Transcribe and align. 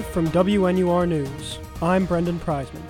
Live 0.00 0.12
from 0.14 0.28
WNUR 0.28 1.06
News, 1.06 1.58
I'm 1.82 2.06
Brendan 2.06 2.38
Preisman. 2.38 2.80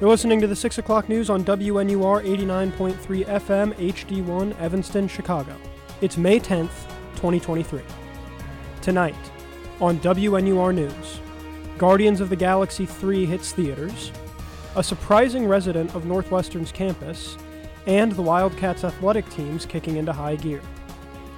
You're 0.00 0.08
listening 0.08 0.40
to 0.40 0.46
the 0.46 0.56
6 0.56 0.78
o'clock 0.78 1.10
news 1.10 1.28
on 1.28 1.44
WNUR 1.44 2.24
89.3 2.24 3.26
FM 3.26 3.74
HD1 3.74 4.58
Evanston, 4.58 5.06
Chicago. 5.06 5.54
It's 6.00 6.16
May 6.16 6.40
10th, 6.40 6.88
2023. 7.16 7.82
Tonight, 8.80 9.14
on 9.78 9.98
WNUR 9.98 10.74
News, 10.74 11.20
Guardians 11.76 12.22
of 12.22 12.30
the 12.30 12.36
Galaxy 12.36 12.86
3 12.86 13.26
hits 13.26 13.52
theaters, 13.52 14.10
a 14.74 14.82
surprising 14.82 15.46
resident 15.46 15.94
of 15.94 16.06
Northwestern's 16.06 16.72
campus, 16.72 17.36
and 17.86 18.10
the 18.12 18.22
Wildcats 18.22 18.84
athletic 18.84 19.28
teams 19.28 19.66
kicking 19.66 19.98
into 19.98 20.14
high 20.14 20.36
gear. 20.36 20.62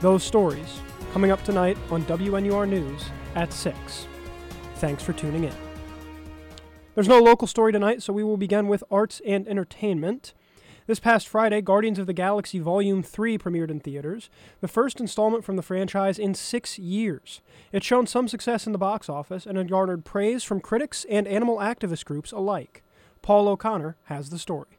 Those 0.00 0.22
stories 0.22 0.78
coming 1.12 1.32
up 1.32 1.42
tonight 1.42 1.76
on 1.90 2.04
WNUR 2.04 2.68
News 2.68 3.06
at 3.34 3.52
6. 3.52 4.06
Thanks 4.76 5.02
for 5.02 5.14
tuning 5.14 5.44
in. 5.44 5.54
There's 6.94 7.08
no 7.08 7.18
local 7.18 7.46
story 7.46 7.72
tonight, 7.72 8.02
so 8.02 8.12
we 8.12 8.22
will 8.22 8.36
begin 8.36 8.68
with 8.68 8.84
arts 8.90 9.22
and 9.26 9.48
entertainment. 9.48 10.34
This 10.86 11.00
past 11.00 11.28
Friday, 11.28 11.62
Guardians 11.62 11.98
of 11.98 12.06
the 12.06 12.12
Galaxy 12.12 12.58
Volume 12.58 13.02
3 13.02 13.38
premiered 13.38 13.70
in 13.70 13.80
theaters, 13.80 14.28
the 14.60 14.68
first 14.68 15.00
installment 15.00 15.44
from 15.44 15.56
the 15.56 15.62
franchise 15.62 16.18
in 16.18 16.34
six 16.34 16.78
years. 16.78 17.40
It's 17.72 17.86
shown 17.86 18.06
some 18.06 18.28
success 18.28 18.66
in 18.66 18.72
the 18.72 18.78
box 18.78 19.08
office 19.08 19.46
and 19.46 19.56
had 19.56 19.70
garnered 19.70 20.04
praise 20.04 20.44
from 20.44 20.60
critics 20.60 21.06
and 21.08 21.26
animal 21.26 21.56
activist 21.56 22.04
groups 22.04 22.30
alike. 22.30 22.82
Paul 23.22 23.48
O'Connor 23.48 23.96
has 24.04 24.28
the 24.28 24.38
story. 24.38 24.78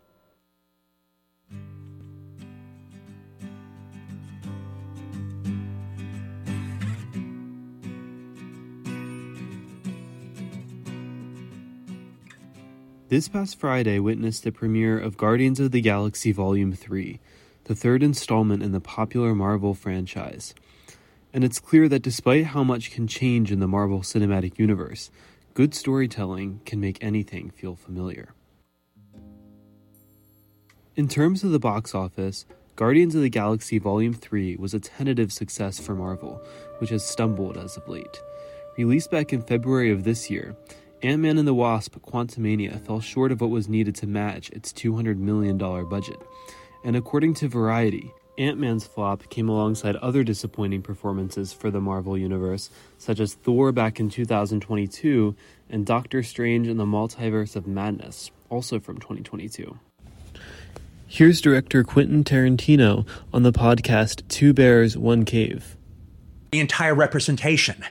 This 13.09 13.29
past 13.29 13.57
Friday 13.57 13.99
witnessed 13.99 14.43
the 14.43 14.51
premiere 14.51 14.99
of 14.99 15.15
Guardians 15.15 15.61
of 15.61 15.71
the 15.71 15.79
Galaxy 15.79 16.33
Volume 16.33 16.73
3, 16.73 17.21
the 17.63 17.73
third 17.73 18.03
installment 18.03 18.61
in 18.61 18.73
the 18.73 18.81
popular 18.81 19.33
Marvel 19.33 19.73
franchise. 19.73 20.53
And 21.31 21.45
it's 21.45 21.57
clear 21.57 21.87
that 21.87 22.01
despite 22.01 22.47
how 22.47 22.65
much 22.65 22.91
can 22.91 23.07
change 23.07 23.49
in 23.49 23.61
the 23.61 23.67
Marvel 23.67 24.01
Cinematic 24.01 24.59
Universe, 24.59 25.09
good 25.53 25.73
storytelling 25.73 26.59
can 26.65 26.81
make 26.81 27.01
anything 27.01 27.49
feel 27.49 27.77
familiar. 27.77 28.33
In 30.97 31.07
terms 31.07 31.45
of 31.45 31.51
the 31.51 31.59
box 31.59 31.95
office, 31.95 32.45
Guardians 32.75 33.15
of 33.15 33.21
the 33.21 33.29
Galaxy 33.29 33.79
Volume 33.79 34.15
3 34.15 34.57
was 34.57 34.73
a 34.73 34.81
tentative 34.81 35.31
success 35.31 35.79
for 35.79 35.95
Marvel, 35.95 36.41
which 36.79 36.89
has 36.89 37.05
stumbled 37.05 37.55
as 37.55 37.77
of 37.77 37.87
late. 37.87 38.21
Released 38.77 39.09
back 39.09 39.31
in 39.31 39.41
February 39.41 39.91
of 39.91 40.03
this 40.03 40.29
year, 40.29 40.57
Ant 41.03 41.21
Man 41.21 41.37
and 41.37 41.47
the 41.47 41.53
Wasp 41.53 41.95
Quantumania 41.99 42.79
fell 42.85 42.99
short 42.99 43.31
of 43.31 43.41
what 43.41 43.49
was 43.51 43.69
needed 43.69 43.95
to 43.95 44.07
match 44.07 44.49
its 44.49 44.73
$200 44.73 45.17
million 45.17 45.57
budget. 45.57 46.19
And 46.83 46.95
according 46.95 47.35
to 47.35 47.47
Variety, 47.47 48.11
Ant 48.39 48.57
Man's 48.59 48.85
flop 48.87 49.29
came 49.29 49.47
alongside 49.49 49.95
other 49.97 50.23
disappointing 50.23 50.81
performances 50.81 51.53
for 51.53 51.69
the 51.69 51.81
Marvel 51.81 52.17
Universe, 52.17 52.69
such 52.97 53.19
as 53.19 53.35
Thor 53.35 53.71
back 53.71 53.99
in 53.99 54.09
2022 54.09 55.35
and 55.69 55.85
Doctor 55.85 56.23
Strange 56.23 56.67
in 56.67 56.77
the 56.77 56.85
Multiverse 56.85 57.55
of 57.55 57.67
Madness, 57.67 58.31
also 58.49 58.79
from 58.79 58.97
2022. 58.97 59.77
Here's 61.05 61.39
director 61.41 61.83
Quentin 61.83 62.23
Tarantino 62.23 63.07
on 63.33 63.43
the 63.43 63.53
podcast 63.53 64.27
Two 64.29 64.51
Bears, 64.53 64.97
One 64.97 65.25
Cave. 65.25 65.77
The 66.51 66.59
entire 66.59 66.95
representation 66.95 67.83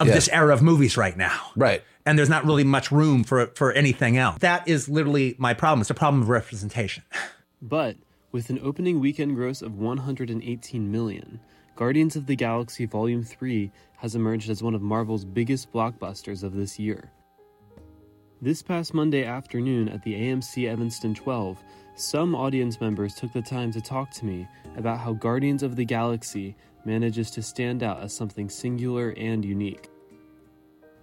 of 0.00 0.06
Yeah. 0.08 0.14
this 0.14 0.28
era 0.28 0.54
of 0.54 0.62
movies 0.62 0.96
right 0.96 1.16
now. 1.16 1.50
Right. 1.56 1.82
And 2.08 2.18
there's 2.18 2.30
not 2.30 2.46
really 2.46 2.64
much 2.64 2.90
room 2.90 3.22
for 3.22 3.48
for 3.48 3.70
anything 3.72 4.16
else. 4.16 4.38
That 4.38 4.66
is 4.66 4.88
literally 4.88 5.36
my 5.36 5.52
problem. 5.52 5.82
It's 5.82 5.90
a 5.90 5.94
problem 5.94 6.22
of 6.22 6.30
representation. 6.30 7.04
But 7.60 7.96
with 8.32 8.48
an 8.48 8.60
opening 8.62 8.98
weekend 8.98 9.34
gross 9.34 9.60
of 9.60 9.76
118 9.76 10.90
million, 10.90 11.40
Guardians 11.76 12.16
of 12.16 12.26
the 12.26 12.36
Galaxy 12.36 12.86
Volume 12.86 13.22
3 13.22 13.70
has 13.96 14.14
emerged 14.14 14.48
as 14.48 14.62
one 14.62 14.74
of 14.74 14.80
Marvel's 14.80 15.26
biggest 15.26 15.70
blockbusters 15.70 16.42
of 16.42 16.54
this 16.54 16.78
year. 16.78 17.10
This 18.40 18.62
past 18.62 18.94
Monday 18.94 19.24
afternoon 19.24 19.88
at 19.90 20.02
the 20.02 20.14
AMC 20.14 20.66
Evanston 20.66 21.14
12, 21.14 21.62
some 21.94 22.34
audience 22.34 22.80
members 22.80 23.16
took 23.16 23.32
the 23.34 23.42
time 23.42 23.70
to 23.72 23.82
talk 23.82 24.12
to 24.12 24.24
me 24.24 24.48
about 24.76 25.00
how 25.00 25.12
Guardians 25.12 25.62
of 25.62 25.76
the 25.76 25.84
Galaxy 25.84 26.56
manages 26.86 27.30
to 27.32 27.42
stand 27.42 27.82
out 27.82 28.00
as 28.00 28.14
something 28.14 28.48
singular 28.48 29.12
and 29.18 29.44
unique. 29.44 29.90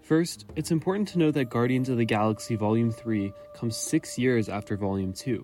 First, 0.06 0.46
it's 0.56 0.70
important 0.70 1.08
to 1.10 1.18
note 1.18 1.34
that 1.34 1.46
Guardians 1.46 1.90
of 1.90 1.98
the 1.98 2.06
Galaxy 2.06 2.56
Volume 2.56 2.92
3 2.92 3.34
comes 3.56 3.76
six 3.76 4.20
years 4.20 4.50
after 4.50 4.78
Volume 4.78 5.12
2, 5.12 5.44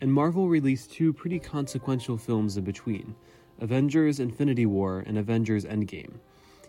and 0.00 0.12
Marvel 0.12 0.48
released 0.48 0.90
two 0.90 1.12
pretty 1.12 1.38
consequential 1.38 2.18
films 2.18 2.56
in 2.56 2.64
between 2.64 3.14
Avengers 3.60 4.18
Infinity 4.18 4.66
War 4.66 5.04
and 5.06 5.18
Avengers 5.18 5.64
Endgame. 5.64 6.14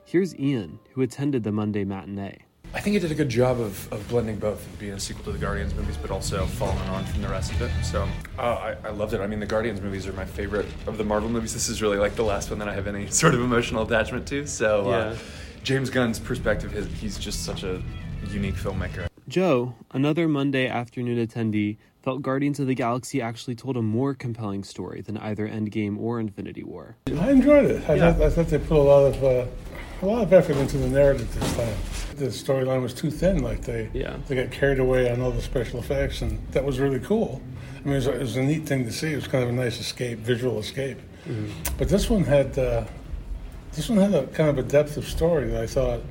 Here's 0.06 0.38
Ian, 0.38 0.78
who 0.92 1.02
attended 1.02 1.44
the 1.44 1.52
Monday 1.52 1.84
matinee. 1.84 2.38
I 2.76 2.80
think 2.80 2.96
it 2.96 3.00
did 3.00 3.12
a 3.12 3.16
good 3.16 3.30
job 3.30 3.60
of, 3.60 3.92
of 3.92 4.08
blending 4.10 4.38
both 4.38 4.64
and 4.68 4.78
being 4.78 4.94
a 4.94 5.00
sequel 5.00 5.24
to 5.24 5.32
the 5.32 5.40
Guardians 5.40 5.74
movies, 5.74 5.98
but 5.98 6.12
also 6.12 6.46
following 6.46 6.88
on 6.90 7.04
from 7.06 7.24
the 7.24 7.30
rest 7.30 7.52
of 7.52 7.64
it. 7.64 7.72
So 7.84 8.08
uh, 8.38 8.42
I, 8.42 8.76
I 8.84 8.92
loved 8.92 9.16
it. 9.16 9.22
I 9.22 9.26
mean, 9.26 9.40
the 9.40 9.48
Guardians 9.48 9.82
movies 9.82 10.06
are 10.06 10.14
my 10.14 10.26
favorite 10.26 10.68
of 10.86 11.00
the 11.00 11.04
Marvel 11.04 11.30
movies. 11.30 11.54
This 11.54 11.68
is 11.68 11.82
really 11.82 11.98
like 11.98 12.14
the 12.14 12.24
last 12.24 12.52
one 12.52 12.60
that 12.60 12.68
I 12.68 12.76
have 12.76 12.86
any 12.86 13.08
sort 13.10 13.34
of 13.34 13.42
emotional 13.42 13.82
attachment 13.82 14.28
to. 14.28 14.46
So 14.46 14.86
uh, 14.86 14.90
Yeah. 14.90 15.16
James 15.64 15.90
Gunn's 15.90 16.20
perspective, 16.20 16.72
his, 16.72 16.88
he's 17.00 17.18
just 17.18 17.44
such 17.46 17.64
a 17.64 17.82
unique 18.30 18.56
filmmaker. 18.56 19.08
Joe, 19.28 19.74
another 19.92 20.28
Monday 20.28 20.68
afternoon 20.68 21.26
attendee, 21.26 21.78
felt 22.02 22.22
Guardians 22.22 22.60
of 22.60 22.68
the 22.68 22.76
Galaxy 22.76 23.22
actually 23.22 23.56
told 23.56 23.78
a 23.78 23.82
more 23.82 24.14
compelling 24.14 24.64
story 24.66 25.02
than 25.02 25.18
either 25.18 25.48
Endgame 25.48 25.98
or 25.98 26.20
Infinity 26.20 26.64
War. 26.64 26.98
I 27.18 27.32
enjoyed 27.32 27.66
it. 27.72 27.90
I, 27.90 27.98
thought, 27.98 28.22
I 28.22 28.30
thought 28.30 28.48
they 28.48 28.58
put 28.60 28.78
a 28.78 28.82
lot 28.82 29.06
of 29.06 29.24
uh, 29.24 29.46
a 30.02 30.06
lot 30.06 30.24
of 30.24 30.34
effort 30.34 30.58
into 30.58 30.78
the 30.78 30.90
narrative 30.90 31.34
this 31.34 31.56
time. 31.56 32.18
The 32.18 32.26
storyline 32.26 32.82
was 32.82 32.94
too 32.94 33.10
thin. 33.10 33.42
Like 33.42 33.62
they 33.62 33.90
Yeah. 33.94 34.18
they 34.28 34.36
got 34.36 34.52
carried 34.52 34.80
away 34.80 35.10
on 35.10 35.22
all 35.22 35.32
the 35.32 35.42
special 35.42 35.80
effects, 35.80 36.22
and 36.22 36.46
that 36.52 36.66
was 36.66 36.80
really 36.80 37.00
cool. 37.00 37.42
I 37.78 37.86
mean, 37.86 37.94
it 37.94 37.96
was, 37.96 38.08
a, 38.08 38.12
it 38.12 38.20
was 38.20 38.36
a 38.36 38.44
neat 38.44 38.66
thing 38.66 38.84
to 38.84 38.92
see. 38.92 39.14
It 39.14 39.16
was 39.16 39.28
kind 39.28 39.44
of 39.46 39.50
a 39.50 39.54
nice 39.54 39.80
escape, 39.80 40.20
visual 40.20 40.60
escape. 40.60 40.98
But 41.78 41.88
this 41.88 42.10
one 42.10 42.26
had 42.26 42.58
uh, 42.60 42.84
this 43.74 43.90
one 43.90 43.98
had 43.98 44.14
a 44.14 44.28
kind 44.28 44.50
of 44.50 44.58
a 44.60 44.64
depth 44.64 44.98
of 44.98 45.08
story 45.08 45.48
that 45.50 45.62
I 45.62 45.68
thought 45.68 46.02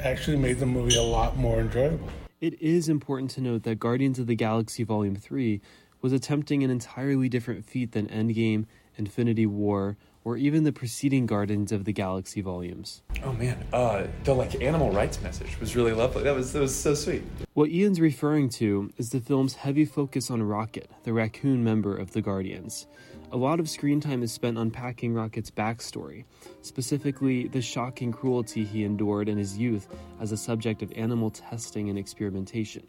actually 0.00 0.36
made 0.36 0.58
the 0.58 0.66
movie 0.66 0.96
a 0.96 1.02
lot 1.02 1.36
more 1.36 1.60
enjoyable. 1.60 2.08
It 2.40 2.60
is 2.60 2.88
important 2.88 3.30
to 3.32 3.40
note 3.40 3.64
that 3.64 3.76
Guardians 3.76 4.18
of 4.18 4.26
the 4.26 4.36
Galaxy 4.36 4.84
Volume 4.84 5.16
3 5.16 5.60
was 6.02 6.12
attempting 6.12 6.62
an 6.62 6.70
entirely 6.70 7.28
different 7.28 7.64
feat 7.64 7.92
than 7.92 8.06
Endgame, 8.08 8.66
Infinity 8.96 9.46
War, 9.46 9.96
or 10.24 10.36
even 10.36 10.64
the 10.64 10.72
preceding 10.72 11.26
Guardians 11.26 11.72
of 11.72 11.84
the 11.84 11.92
Galaxy 11.92 12.40
volumes. 12.40 13.02
Oh 13.22 13.32
man, 13.32 13.64
uh, 13.72 14.06
the 14.24 14.34
like 14.34 14.60
animal 14.62 14.90
rights 14.90 15.20
message 15.20 15.58
was 15.60 15.74
really 15.76 15.92
lovely. 15.92 16.22
That 16.22 16.34
was 16.34 16.52
that 16.52 16.60
was 16.60 16.74
so 16.74 16.94
sweet. 16.94 17.22
What 17.54 17.70
Ian's 17.70 18.00
referring 18.00 18.48
to 18.50 18.90
is 18.96 19.10
the 19.10 19.20
film's 19.20 19.54
heavy 19.54 19.84
focus 19.84 20.30
on 20.30 20.42
Rocket, 20.42 20.90
the 21.02 21.12
raccoon 21.12 21.64
member 21.64 21.96
of 21.96 22.12
the 22.12 22.22
Guardians. 22.22 22.86
A 23.34 23.36
lot 23.36 23.58
of 23.58 23.68
screen 23.68 23.98
time 23.98 24.22
is 24.22 24.30
spent 24.30 24.56
unpacking 24.56 25.12
Rocket's 25.12 25.50
backstory, 25.50 26.22
specifically 26.62 27.48
the 27.48 27.60
shocking 27.60 28.12
cruelty 28.12 28.64
he 28.64 28.84
endured 28.84 29.28
in 29.28 29.36
his 29.36 29.58
youth 29.58 29.88
as 30.20 30.30
a 30.30 30.36
subject 30.36 30.82
of 30.82 30.92
animal 30.92 31.30
testing 31.30 31.90
and 31.90 31.98
experimentation. 31.98 32.86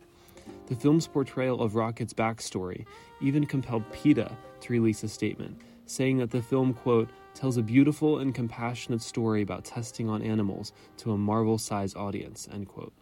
The 0.68 0.76
film's 0.76 1.08
portrayal 1.08 1.64
of 1.64 1.74
Rocket's 1.74 2.14
backstory 2.14 2.86
even 3.22 3.48
compelled 3.48 3.92
PETA 3.92 4.38
to 4.62 4.72
release 4.72 5.02
a 5.02 5.08
statement, 5.08 5.60
saying 5.88 6.20
that 6.20 6.30
the 6.30 6.44
film, 6.44 6.76
quote, 6.76 7.10
tells 7.34 7.58
a 7.58 7.64
beautiful 7.64 8.20
and 8.20 8.32
compassionate 8.36 9.02
story 9.02 9.42
about 9.42 9.66
testing 9.66 10.08
on 10.08 10.22
animals 10.22 10.74
to 10.98 11.14
a 11.14 11.18
Marvel 11.18 11.58
sized 11.58 11.98
audience, 11.98 12.48
end 12.54 12.68
quote. 12.68 12.94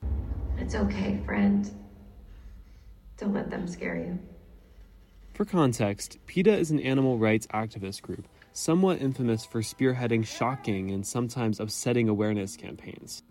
It's 0.58 0.76
okay, 0.76 1.20
friend. 1.26 1.70
Don't 3.18 3.34
let 3.34 3.50
them 3.50 3.68
scare 3.68 3.98
you. 3.98 4.18
For 5.34 5.46
context, 5.46 6.20
PETA 6.28 6.56
is 6.56 6.70
an 6.70 6.80
animal 6.80 7.18
rights 7.18 7.48
activist 7.48 8.04
group, 8.04 8.28
somewhat 8.52 9.02
infamous 9.02 9.44
for 9.44 9.62
spearheading 9.62 10.24
shocking 10.28 10.92
and 10.92 11.04
sometimes 11.04 11.60
upsetting 11.60 12.08
awareness 12.08 12.56
campaigns. 12.56 13.24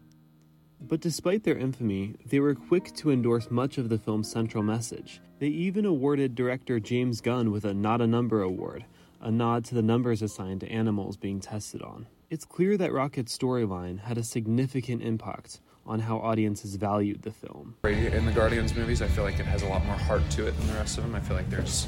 But 0.81 0.99
despite 0.99 1.45
their 1.45 1.57
infamy, 1.57 2.17
they 2.27 2.41
were 2.41 2.57
quick 2.57 2.93
to 2.97 3.13
endorse 3.13 3.53
much 3.53 3.79
of 3.79 3.89
the 3.89 3.99
film's 3.99 4.29
central 4.29 4.65
message. 4.65 5.21
They 5.39 5.47
even 5.47 5.85
awarded 5.85 6.35
director 6.35 6.81
James 6.81 7.21
Gunn 7.21 7.53
with 7.53 7.65
a 7.65 7.73
Not 7.73 8.01
a 8.01 8.07
Number 8.09 8.43
award, 8.43 8.85
a 9.21 9.31
nod 9.31 9.65
to 9.67 9.77
the 9.77 9.83
numbers 9.83 10.23
assigned 10.23 10.63
to 10.63 10.73
animals 10.73 11.17
being 11.17 11.39
tested 11.39 11.83
on. 11.83 12.09
It's 12.31 12.45
clear 12.45 12.77
that 12.79 12.93
Rocket's 12.93 13.39
storyline 13.39 14.01
had 14.01 14.19
a 14.19 14.25
significant 14.25 15.03
impact 15.03 15.61
on 15.87 16.00
how 16.00 16.19
audiences 16.19 16.76
valued 16.76 17.23
the 17.23 17.32
film. 17.32 17.75
In 17.84 18.25
the 18.26 18.32
Guardians 18.32 18.75
movies, 18.75 19.02
I 19.02 19.08
feel 19.08 19.25
like 19.25 19.38
it 19.40 19.46
has 19.46 19.62
a 19.62 19.67
lot 19.67 19.84
more 19.84 19.96
heart 19.96 20.29
to 20.31 20.46
it 20.46 20.56
than 20.56 20.67
the 20.69 20.75
rest 20.75 20.99
of 20.99 21.05
them. 21.05 21.14
I 21.14 21.20
feel 21.20 21.37
like 21.37 21.50
there's 21.50 21.87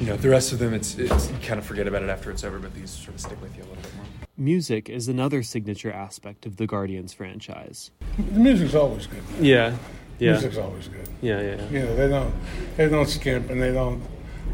you 0.00 0.06
know, 0.06 0.16
the 0.16 0.28
rest 0.28 0.52
of 0.52 0.58
them, 0.60 0.74
it's, 0.74 0.96
it's 0.96 1.30
you 1.30 1.36
kind 1.42 1.58
of 1.58 1.66
forget 1.66 1.88
about 1.88 2.02
it 2.02 2.08
after 2.08 2.30
it's 2.30 2.44
over, 2.44 2.58
but 2.58 2.72
these 2.74 2.90
sort 2.90 3.14
of 3.14 3.20
stick 3.20 3.40
with 3.42 3.56
you 3.56 3.62
a 3.64 3.66
little 3.66 3.82
bit 3.82 3.96
more. 3.96 4.04
Music 4.36 4.88
is 4.88 5.08
another 5.08 5.42
signature 5.42 5.90
aspect 5.90 6.46
of 6.46 6.56
the 6.56 6.66
Guardians 6.66 7.12
franchise. 7.12 7.90
The 8.16 8.38
music's 8.38 8.76
always 8.76 9.08
good. 9.08 9.22
Yeah, 9.40 9.76
yeah, 10.20 10.32
Music's 10.32 10.56
always 10.56 10.86
good. 10.86 11.08
yeah, 11.20 11.40
yeah. 11.40 11.56
yeah. 11.56 11.70
You 11.70 11.78
know, 11.80 11.96
they 11.96 12.08
don't 12.08 12.34
they 12.76 12.88
don't 12.88 13.08
skimp 13.08 13.50
and 13.50 13.60
they 13.60 13.72
don't 13.72 14.00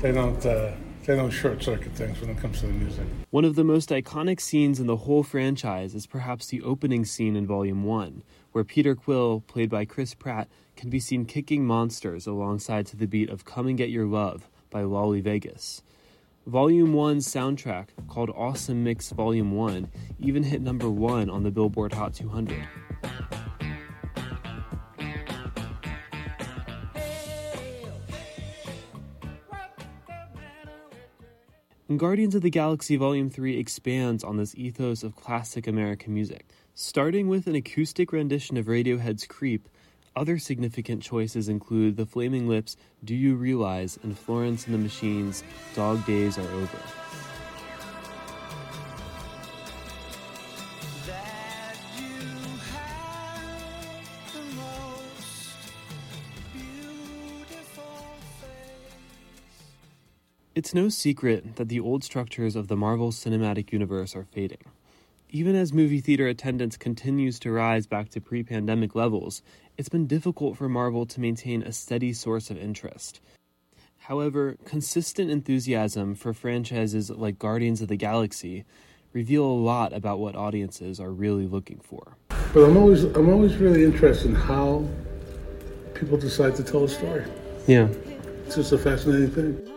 they 0.01 0.13
don't 0.13 0.45
uh, 0.47 0.73
they 1.05 1.17
don't 1.17 1.31
short 1.31 1.63
circuit 1.63 1.93
things 1.93 2.21
when 2.21 2.31
it 2.31 2.39
comes 2.39 2.61
to 2.61 2.67
the 2.67 2.73
music. 2.73 3.05
One 3.31 3.45
of 3.45 3.55
the 3.55 3.65
most 3.65 3.91
iconic 3.91 4.41
scenes 4.41 4.81
in 4.81 4.87
the 4.87 4.97
whole 4.97 5.23
franchise 5.23 5.95
is 5.95 6.07
perhaps 6.07 6.47
the 6.47 6.63
opening 6.63 7.05
scene 7.05 7.37
in 7.37 7.47
Volume 7.47 7.85
1, 7.85 8.23
where 8.53 8.65
Peter 8.65 8.95
Quill, 8.95 9.43
played 9.47 9.71
by 9.71 9.85
Chris 9.85 10.15
Pratt, 10.15 10.49
can 10.77 10.91
be 10.91 11.01
seen 11.01 11.25
kicking 11.25 11.67
monsters 11.67 12.27
alongside 12.27 12.87
to 12.87 12.97
the 12.97 13.07
beat 13.07 13.31
of 13.31 13.45
Come 13.45 13.67
and 13.67 13.77
Get 13.77 13.91
Your 13.91 14.07
Love 14.07 14.49
by 14.71 14.83
Lolly 14.83 15.21
Vegas. 15.21 15.83
Volume 16.47 16.93
1's 16.93 17.27
soundtrack, 17.27 17.89
called 18.09 18.31
Awesome 18.31 18.85
Mix 18.85 19.11
Volume 19.11 19.53
1, 19.53 19.89
even 20.21 20.43
hit 20.43 20.61
number 20.61 20.91
1 20.91 21.31
on 21.31 21.43
the 21.43 21.51
Billboard 21.51 21.93
Hot 21.95 22.13
200. 22.13 22.67
Guardians 31.99 32.35
of 32.35 32.43
the 32.43 32.51
Galaxy 32.51 32.97
Volume 32.97 33.29
3 33.29 33.59
expands 33.59 34.25
on 34.25 34.37
this 34.37 34.55
ethos 34.55 35.03
of 35.03 35.17
classic 35.17 35.67
American 35.67 36.15
music. 36.15 36.47
Starting 36.75 37.29
with 37.29 37.47
an 37.47 37.55
acoustic 37.55 38.13
rendition 38.13 38.57
of 38.57 38.67
Radiohead's 38.67 39.27
Creep, 39.27 39.69
other 40.17 40.39
significant 40.39 41.03
choices 41.03 41.49
include 41.49 41.97
The 41.97 42.07
Flaming 42.07 42.49
Lips' 42.49 42.77
Do 43.05 43.15
You 43.15 43.35
Realize 43.35 43.99
and 44.03 44.19
Florence 44.19 44.67
and 44.67 44.75
the 44.75 44.79
Machine's 44.79 45.45
Dog 45.75 46.05
Days 46.07 46.39
Are 46.39 46.51
Over. 46.53 47.04
It's 60.65 60.73
no 60.73 60.89
secret 60.89 61.57
that 61.57 61.69
the 61.69 61.79
old 61.79 62.05
structures 62.05 62.57
of 62.57 62.69
the 62.69 62.75
Marvel 62.77 63.11
Cinematic 63.11 63.71
Universe 63.71 64.17
are 64.17 64.25
fading. 64.25 64.65
Even 65.29 65.55
as 65.55 65.75
movie 65.75 66.01
theater 66.01 66.27
attendance 66.27 66.79
continues 66.79 67.39
to 67.41 67.53
rise 67.53 67.87
back 67.87 68.09
to 68.09 68.21
pre 68.23 68.43
pandemic 68.43 68.95
levels, 68.95 69.43
it's 69.77 69.91
been 69.91 70.07
difficult 70.07 70.57
for 70.57 70.67
Marvel 70.71 71.05
to 71.05 71.21
maintain 71.21 71.63
a 71.63 71.71
steady 71.71 72.15
source 72.15 72.49
of 72.49 72.57
interest. 72.57 73.21
However, 73.99 74.57
consistent 74.65 75.31
enthusiasm 75.31 76.15
for 76.15 76.33
franchises 76.33 77.11
like 77.11 77.39
Guardians 77.39 77.83
of 77.83 77.89
the 77.89 77.97
Galaxy 77.97 78.65
reveal 79.13 79.45
a 79.45 79.61
lot 79.71 79.93
about 79.93 80.19
what 80.19 80.35
audiences 80.35 80.99
are 80.99 81.13
really 81.13 81.47
looking 81.47 81.81
for. 81.81 82.17
But 82.55 82.65
I'm 82.65 82.79
always 82.79 83.05
I'm 83.05 83.29
always 83.29 83.57
really 83.57 83.85
interested 83.85 84.31
in 84.31 84.35
how 84.35 84.89
people 85.93 86.17
decide 86.17 86.57
to 86.57 86.65
tell 86.65 86.85
a 86.85 86.89
story. 86.89 87.27
Yeah. 87.67 87.89
It's 88.47 88.57
just 88.57 88.73
a 88.73 88.79
fascinating 88.79 89.31
thing. 89.31 89.74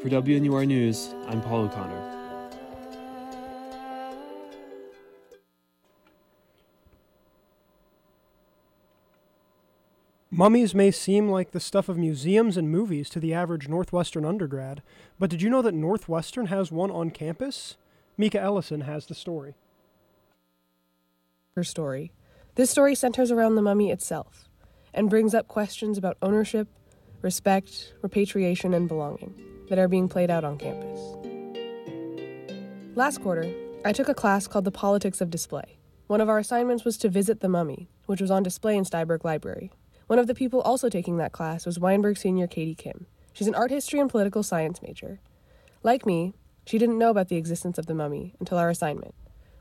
For 0.00 0.08
WNUR 0.08 0.66
News, 0.66 1.14
I'm 1.26 1.42
Paul 1.42 1.64
O'Connor. 1.64 2.48
Mummies 10.30 10.74
may 10.74 10.90
seem 10.90 11.28
like 11.28 11.50
the 11.50 11.60
stuff 11.60 11.90
of 11.90 11.98
museums 11.98 12.56
and 12.56 12.70
movies 12.70 13.10
to 13.10 13.20
the 13.20 13.34
average 13.34 13.68
Northwestern 13.68 14.24
undergrad, 14.24 14.82
but 15.18 15.28
did 15.28 15.42
you 15.42 15.50
know 15.50 15.60
that 15.60 15.74
Northwestern 15.74 16.46
has 16.46 16.72
one 16.72 16.90
on 16.90 17.10
campus? 17.10 17.76
Mika 18.16 18.40
Ellison 18.40 18.82
has 18.82 19.04
the 19.04 19.14
story. 19.14 19.54
Her 21.54 21.64
story. 21.64 22.10
This 22.54 22.70
story 22.70 22.94
centers 22.94 23.30
around 23.30 23.56
the 23.56 23.60
mummy 23.60 23.90
itself 23.90 24.48
and 24.94 25.10
brings 25.10 25.34
up 25.34 25.46
questions 25.46 25.98
about 25.98 26.16
ownership, 26.22 26.68
respect, 27.20 27.92
repatriation, 28.00 28.72
and 28.72 28.88
belonging 28.88 29.49
that 29.70 29.78
are 29.78 29.88
being 29.88 30.08
played 30.08 30.30
out 30.30 30.44
on 30.44 30.58
campus. 30.58 31.00
Last 32.94 33.22
quarter, 33.22 33.50
I 33.84 33.92
took 33.92 34.08
a 34.08 34.14
class 34.14 34.46
called 34.46 34.66
The 34.66 34.70
Politics 34.70 35.22
of 35.22 35.30
Display. 35.30 35.78
One 36.06 36.20
of 36.20 36.28
our 36.28 36.38
assignments 36.38 36.84
was 36.84 36.98
to 36.98 37.08
visit 37.08 37.40
the 37.40 37.48
mummy, 37.48 37.88
which 38.06 38.20
was 38.20 38.30
on 38.30 38.42
display 38.42 38.76
in 38.76 38.84
Styberg 38.84 39.24
Library. 39.24 39.70
One 40.08 40.18
of 40.18 40.26
the 40.26 40.34
people 40.34 40.60
also 40.60 40.88
taking 40.88 41.16
that 41.16 41.32
class 41.32 41.64
was 41.64 41.78
Weinberg 41.78 42.18
senior 42.18 42.48
Katie 42.48 42.74
Kim. 42.74 43.06
She's 43.32 43.46
an 43.46 43.54
art 43.54 43.70
history 43.70 44.00
and 44.00 44.10
political 44.10 44.42
science 44.42 44.82
major. 44.82 45.20
Like 45.82 46.04
me, 46.04 46.34
she 46.66 46.78
didn't 46.78 46.98
know 46.98 47.10
about 47.10 47.28
the 47.28 47.36
existence 47.36 47.78
of 47.78 47.86
the 47.86 47.94
mummy 47.94 48.34
until 48.40 48.58
our 48.58 48.68
assignment, 48.68 49.14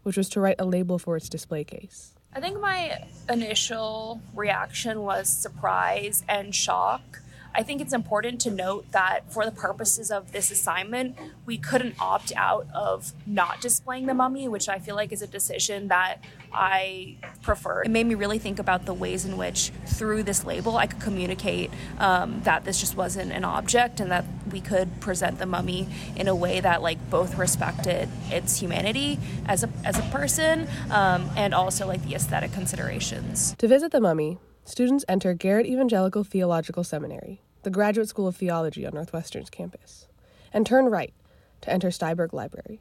which 0.03 0.17
was 0.17 0.27
to 0.29 0.41
write 0.41 0.59
a 0.59 0.65
label 0.65 0.97
for 0.97 1.15
its 1.15 1.29
display 1.29 1.63
case. 1.63 2.15
I 2.33 2.39
think 2.39 2.59
my 2.59 3.07
initial 3.29 4.21
reaction 4.35 5.01
was 5.01 5.29
surprise 5.29 6.23
and 6.27 6.53
shock. 6.53 7.21
I 7.53 7.63
think 7.63 7.81
it's 7.81 7.93
important 7.93 8.39
to 8.41 8.51
note 8.51 8.91
that 8.91 9.31
for 9.33 9.45
the 9.45 9.51
purposes 9.51 10.11
of 10.11 10.31
this 10.31 10.51
assignment, 10.51 11.17
we 11.45 11.57
couldn't 11.57 11.95
opt 11.99 12.31
out 12.35 12.67
of 12.73 13.13
not 13.25 13.59
displaying 13.61 14.05
the 14.05 14.13
mummy, 14.13 14.47
which 14.47 14.69
I 14.69 14.79
feel 14.79 14.95
like 14.95 15.11
is 15.11 15.21
a 15.21 15.27
decision 15.27 15.87
that 15.89 16.23
I 16.53 17.17
prefer. 17.41 17.83
It 17.83 17.91
made 17.91 18.05
me 18.05 18.15
really 18.15 18.39
think 18.39 18.59
about 18.59 18.85
the 18.85 18.93
ways 18.93 19.25
in 19.25 19.37
which, 19.37 19.71
through 19.85 20.23
this 20.23 20.45
label, 20.45 20.77
I 20.77 20.87
could 20.87 21.01
communicate 21.01 21.71
um, 21.99 22.41
that 22.43 22.65
this 22.65 22.79
just 22.79 22.95
wasn't 22.95 23.31
an 23.31 23.43
object 23.43 23.99
and 23.99 24.11
that 24.11 24.25
we 24.51 24.61
could 24.61 24.99
present 24.99 25.37
the 25.37 25.45
mummy 25.45 25.87
in 26.15 26.27
a 26.27 26.35
way 26.35 26.59
that, 26.59 26.81
like, 26.81 27.09
both 27.09 27.37
respected 27.37 28.09
its 28.31 28.59
humanity 28.59 29.19
as 29.45 29.63
a 29.63 29.69
as 29.85 29.97
a 29.97 30.03
person 30.03 30.67
um, 30.89 31.29
and 31.35 31.53
also 31.53 31.87
like 31.87 32.03
the 32.03 32.15
aesthetic 32.15 32.51
considerations. 32.51 33.55
To 33.57 33.67
visit 33.67 33.91
the 33.91 34.01
mummy, 34.01 34.37
students 34.69 35.03
enter 35.09 35.33
Garrett 35.33 35.65
Evangelical 35.65 36.23
Theological 36.23 36.83
Seminary, 36.83 37.41
the 37.63 37.71
graduate 37.71 38.07
school 38.07 38.27
of 38.27 38.35
theology 38.35 38.85
on 38.85 38.93
Northwestern's 38.93 39.49
campus, 39.49 40.07
and 40.53 40.65
turn 40.65 40.85
right 40.85 41.13
to 41.61 41.71
enter 41.71 41.89
Styberg 41.89 42.33
Library. 42.33 42.79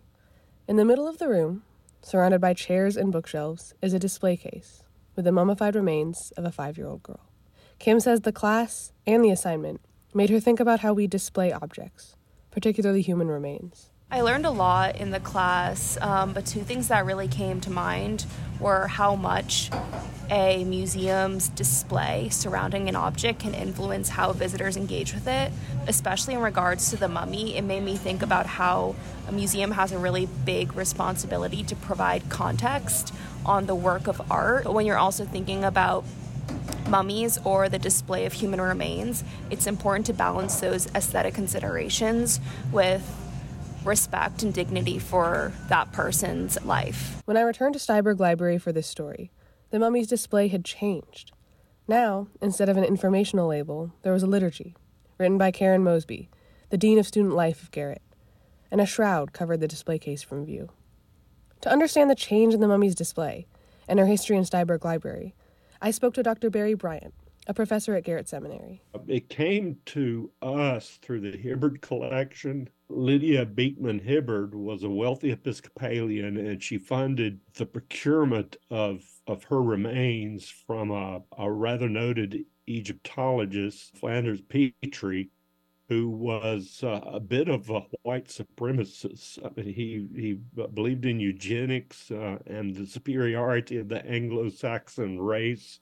In 0.68 0.76
the 0.76 0.84
middle 0.84 1.08
of 1.08 1.18
the 1.18 1.28
room, 1.28 1.62
surrounded 2.02 2.42
by 2.42 2.52
chairs 2.52 2.96
and 2.96 3.10
bookshelves, 3.10 3.74
is 3.80 3.94
a 3.94 3.98
display 3.98 4.36
case 4.36 4.82
with 5.16 5.24
the 5.24 5.32
mummified 5.32 5.74
remains 5.74 6.30
of 6.36 6.44
a 6.44 6.52
five 6.52 6.76
year 6.76 6.86
old 6.86 7.02
girl. 7.02 7.20
Kim 7.78 8.00
says 8.00 8.20
the 8.20 8.32
class 8.32 8.92
and 9.06 9.24
the 9.24 9.30
assignment 9.30 9.80
made 10.12 10.28
her 10.30 10.40
think 10.40 10.60
about 10.60 10.80
how 10.80 10.92
we 10.92 11.06
display 11.06 11.50
objects, 11.52 12.16
particularly 12.50 13.00
human 13.00 13.28
remains. 13.28 13.90
I 14.10 14.22
learned 14.22 14.46
a 14.46 14.50
lot 14.50 14.96
in 14.96 15.10
the 15.10 15.20
class, 15.20 15.98
um, 16.00 16.32
but 16.32 16.46
two 16.46 16.62
things 16.62 16.88
that 16.88 17.04
really 17.04 17.28
came 17.28 17.60
to 17.60 17.70
mind 17.70 18.24
were 18.58 18.86
how 18.86 19.14
much 19.14 19.70
a 20.30 20.64
museum's 20.64 21.50
display 21.50 22.30
surrounding 22.30 22.88
an 22.88 22.96
object 22.96 23.40
can 23.40 23.52
influence 23.52 24.08
how 24.08 24.32
visitors 24.32 24.78
engage 24.78 25.12
with 25.12 25.28
it, 25.28 25.52
especially 25.86 26.32
in 26.32 26.40
regards 26.40 26.88
to 26.88 26.96
the 26.96 27.06
mummy. 27.06 27.58
It 27.58 27.62
made 27.64 27.82
me 27.82 27.96
think 27.96 28.22
about 28.22 28.46
how 28.46 28.96
a 29.28 29.32
museum 29.32 29.72
has 29.72 29.92
a 29.92 29.98
really 29.98 30.26
big 30.46 30.74
responsibility 30.74 31.62
to 31.64 31.76
provide 31.76 32.30
context 32.30 33.12
on 33.44 33.66
the 33.66 33.74
work 33.74 34.06
of 34.06 34.22
art. 34.30 34.72
When 34.72 34.86
you're 34.86 34.96
also 34.96 35.26
thinking 35.26 35.64
about 35.64 36.06
mummies 36.88 37.38
or 37.44 37.68
the 37.68 37.78
display 37.78 38.24
of 38.24 38.32
human 38.32 38.58
remains, 38.58 39.22
it's 39.50 39.66
important 39.66 40.06
to 40.06 40.14
balance 40.14 40.60
those 40.60 40.86
aesthetic 40.94 41.34
considerations 41.34 42.40
with 42.72 43.04
respect 43.84 44.42
and 44.42 44.52
dignity 44.52 44.98
for 44.98 45.52
that 45.68 45.92
person's 45.92 46.62
life. 46.64 47.22
When 47.24 47.36
I 47.36 47.42
returned 47.42 47.74
to 47.74 47.80
Styberg 47.80 48.18
Library 48.18 48.58
for 48.58 48.72
this 48.72 48.86
story, 48.86 49.30
the 49.70 49.78
mummy's 49.78 50.08
display 50.08 50.48
had 50.48 50.64
changed. 50.64 51.32
Now, 51.86 52.28
instead 52.42 52.68
of 52.68 52.76
an 52.76 52.84
informational 52.84 53.48
label, 53.48 53.92
there 54.02 54.12
was 54.12 54.22
a 54.22 54.26
liturgy, 54.26 54.76
written 55.18 55.38
by 55.38 55.50
Karen 55.50 55.82
Mosby, 55.82 56.28
the 56.70 56.78
Dean 56.78 56.98
of 56.98 57.06
Student 57.06 57.34
Life 57.34 57.62
of 57.62 57.70
Garrett, 57.70 58.02
and 58.70 58.80
a 58.80 58.86
shroud 58.86 59.32
covered 59.32 59.60
the 59.60 59.68
display 59.68 59.98
case 59.98 60.22
from 60.22 60.44
view. 60.44 60.68
To 61.62 61.70
understand 61.72 62.10
the 62.10 62.14
change 62.14 62.54
in 62.54 62.60
the 62.60 62.68
mummy's 62.68 62.94
display 62.94 63.46
and 63.88 63.98
her 63.98 64.06
history 64.06 64.36
in 64.36 64.44
Styberg 64.44 64.84
Library, 64.84 65.34
I 65.80 65.90
spoke 65.90 66.14
to 66.14 66.22
Dr. 66.22 66.50
Barry 66.50 66.74
Bryant, 66.74 67.14
a 67.46 67.54
professor 67.54 67.94
at 67.94 68.04
Garrett 68.04 68.28
Seminary. 68.28 68.82
It 69.06 69.28
came 69.30 69.78
to 69.86 70.30
us 70.42 70.98
through 71.00 71.20
the 71.20 71.36
Hibbard 71.36 71.80
collection. 71.80 72.68
Lydia 72.90 73.44
Beekman 73.44 73.98
Hibbard 73.98 74.54
was 74.54 74.82
a 74.82 74.88
wealthy 74.88 75.30
Episcopalian, 75.30 76.36
and 76.38 76.62
she 76.62 76.78
funded 76.78 77.40
the 77.54 77.66
procurement 77.66 78.56
of, 78.70 79.04
of 79.26 79.44
her 79.44 79.62
remains 79.62 80.48
from 80.48 80.90
a, 80.90 81.20
a 81.36 81.50
rather 81.50 81.88
noted 81.88 82.44
Egyptologist, 82.66 83.96
Flinders 83.96 84.40
Petrie, 84.40 85.30
who 85.88 86.10
was 86.10 86.80
uh, 86.82 87.00
a 87.04 87.20
bit 87.20 87.48
of 87.48 87.70
a 87.70 87.82
white 88.02 88.28
supremacist. 88.28 89.38
I 89.44 89.48
mean, 89.58 89.74
he 89.74 90.06
he 90.14 90.38
believed 90.74 91.06
in 91.06 91.18
eugenics 91.18 92.10
uh, 92.10 92.38
and 92.46 92.74
the 92.74 92.86
superiority 92.86 93.78
of 93.78 93.88
the 93.88 94.04
Anglo-Saxon 94.04 95.18
race 95.18 95.80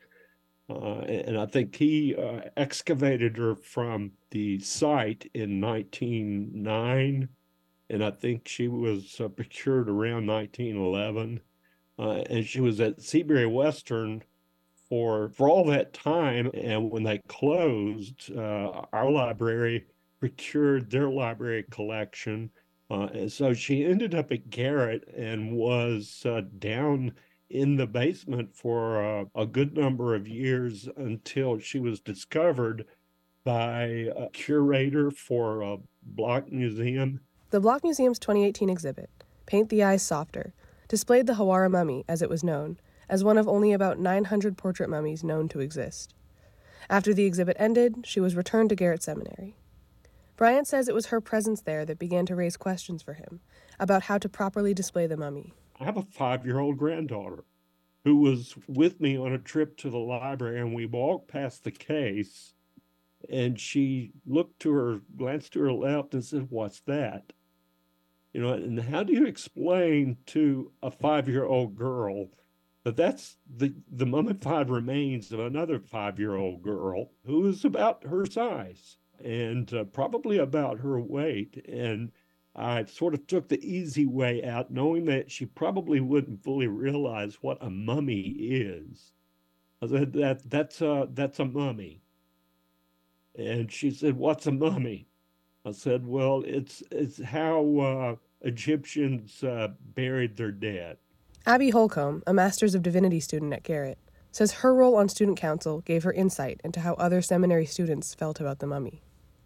Uh, 0.68 0.98
and 1.02 1.38
I 1.38 1.46
think 1.46 1.76
he 1.76 2.16
uh, 2.16 2.40
excavated 2.56 3.36
her 3.36 3.54
from 3.54 4.12
the 4.30 4.58
site 4.58 5.30
in 5.32 5.60
1909. 5.60 7.28
And 7.88 8.04
I 8.04 8.10
think 8.10 8.48
she 8.48 8.66
was 8.66 9.20
uh, 9.20 9.28
procured 9.28 9.88
around 9.88 10.26
1911. 10.26 11.40
Uh, 11.98 12.22
and 12.28 12.44
she 12.44 12.60
was 12.60 12.80
at 12.80 13.00
Seabury 13.00 13.46
Western 13.46 14.22
for, 14.88 15.28
for 15.28 15.48
all 15.48 15.64
that 15.66 15.92
time. 15.92 16.50
And 16.52 16.90
when 16.90 17.04
they 17.04 17.18
closed, 17.28 18.32
uh, 18.36 18.82
our 18.92 19.10
library 19.10 19.86
procured 20.18 20.90
their 20.90 21.08
library 21.08 21.64
collection. 21.70 22.50
And 22.90 23.30
so 23.30 23.52
she 23.52 23.84
ended 23.84 24.14
up 24.14 24.32
at 24.32 24.50
Garrett 24.50 25.08
and 25.16 25.52
was 25.52 26.24
down 26.58 27.12
in 27.48 27.76
the 27.76 27.86
basement 27.86 28.54
for 28.54 29.02
uh, 29.02 29.24
a 29.34 29.46
good 29.46 29.76
number 29.76 30.14
of 30.14 30.26
years 30.26 30.88
until 30.96 31.58
she 31.58 31.78
was 31.78 32.00
discovered 32.00 32.84
by 33.44 34.10
a 34.16 34.28
curator 34.32 35.10
for 35.10 35.62
a 35.62 35.78
Block 36.02 36.50
Museum. 36.50 37.20
The 37.50 37.60
Block 37.60 37.84
Museum's 37.84 38.18
2018 38.18 38.68
exhibit, 38.68 39.08
Paint 39.46 39.68
the 39.68 39.84
Eyes 39.84 40.02
Softer, 40.02 40.52
displayed 40.88 41.26
the 41.26 41.34
Hawara 41.34 41.70
mummy, 41.70 42.04
as 42.08 42.22
it 42.22 42.28
was 42.28 42.42
known, 42.42 42.78
as 43.08 43.22
one 43.22 43.38
of 43.38 43.46
only 43.46 43.72
about 43.72 43.98
900 43.98 44.56
portrait 44.56 44.90
mummies 44.90 45.22
known 45.22 45.48
to 45.48 45.60
exist. 45.60 46.12
After 46.90 47.14
the 47.14 47.24
exhibit 47.24 47.56
ended, 47.58 48.04
she 48.04 48.20
was 48.20 48.34
returned 48.34 48.70
to 48.70 48.76
Garrett 48.76 49.02
Seminary. 49.02 49.56
Bryant 50.36 50.66
says 50.66 50.88
it 50.88 50.94
was 50.94 51.06
her 51.06 51.20
presence 51.20 51.62
there 51.62 51.84
that 51.84 51.98
began 51.98 52.26
to 52.26 52.36
raise 52.36 52.56
questions 52.56 53.02
for 53.02 53.14
him 53.14 53.40
about 53.80 54.02
how 54.02 54.18
to 54.18 54.28
properly 54.28 54.74
display 54.74 55.06
the 55.06 55.16
mummy. 55.16 55.54
I 55.80 55.84
have 55.84 55.96
a 55.96 56.02
five 56.02 56.46
year 56.46 56.58
old 56.58 56.78
granddaughter 56.78 57.44
who 58.04 58.16
was 58.16 58.54
with 58.68 59.00
me 59.00 59.16
on 59.18 59.32
a 59.32 59.38
trip 59.38 59.76
to 59.78 59.90
the 59.90 59.98
library, 59.98 60.60
and 60.60 60.72
we 60.72 60.86
walked 60.86 61.28
past 61.28 61.64
the 61.64 61.72
case, 61.72 62.54
and 63.28 63.58
she 63.58 64.12
looked 64.24 64.60
to 64.60 64.72
her, 64.72 65.00
glanced 65.16 65.54
to 65.54 65.60
her 65.60 65.72
left, 65.72 66.14
and 66.14 66.24
said, 66.24 66.46
What's 66.48 66.80
that? 66.82 67.32
You 68.32 68.42
know, 68.42 68.52
and 68.52 68.78
how 68.80 69.02
do 69.02 69.12
you 69.12 69.26
explain 69.26 70.18
to 70.26 70.70
a 70.82 70.90
five 70.90 71.28
year 71.28 71.44
old 71.44 71.74
girl 71.74 72.28
that 72.84 72.96
that's 72.96 73.38
the, 73.56 73.74
the 73.90 74.06
mummified 74.06 74.70
remains 74.70 75.32
of 75.32 75.40
another 75.40 75.80
five 75.80 76.20
year 76.20 76.36
old 76.36 76.62
girl 76.62 77.10
who 77.24 77.48
is 77.48 77.64
about 77.64 78.04
her 78.04 78.24
size 78.24 78.98
and 79.24 79.72
uh, 79.74 79.84
probably 79.84 80.38
about 80.38 80.78
her 80.78 81.00
weight? 81.00 81.64
And 81.66 82.12
I 82.58 82.84
sort 82.84 83.12
of 83.12 83.26
took 83.26 83.48
the 83.48 83.62
easy 83.62 84.06
way 84.06 84.42
out, 84.42 84.70
knowing 84.70 85.04
that 85.06 85.30
she 85.30 85.44
probably 85.44 86.00
wouldn't 86.00 86.42
fully 86.42 86.66
realize 86.66 87.36
what 87.42 87.58
a 87.60 87.68
mummy 87.68 88.22
is. 88.22 89.12
I 89.82 89.88
said 89.88 90.14
that 90.14 90.48
that's 90.48 90.80
a 90.80 91.06
that's 91.12 91.38
a 91.38 91.44
mummy, 91.44 92.00
and 93.34 93.70
she 93.70 93.90
said, 93.90 94.16
"What's 94.16 94.46
a 94.46 94.52
mummy?" 94.52 95.06
I 95.66 95.72
said, 95.72 96.06
"Well, 96.06 96.44
it's 96.46 96.82
it's 96.90 97.22
how 97.22 97.78
uh, 97.78 98.16
Egyptians 98.40 99.44
uh, 99.44 99.68
buried 99.94 100.36
their 100.36 100.50
dead." 100.50 100.96
Abby 101.44 101.70
Holcomb, 101.70 102.22
a 102.26 102.32
Master's 102.32 102.74
of 102.74 102.82
Divinity 102.82 103.20
student 103.20 103.52
at 103.52 103.64
Garrett, 103.64 103.98
says 104.32 104.52
her 104.52 104.74
role 104.74 104.96
on 104.96 105.10
student 105.10 105.36
council 105.36 105.82
gave 105.82 106.04
her 106.04 106.12
insight 106.12 106.62
into 106.64 106.80
how 106.80 106.94
other 106.94 107.20
seminary 107.20 107.66
students 107.66 108.14
felt 108.14 108.40
about 108.40 108.60
the 108.60 108.66
mummy. 108.66 109.02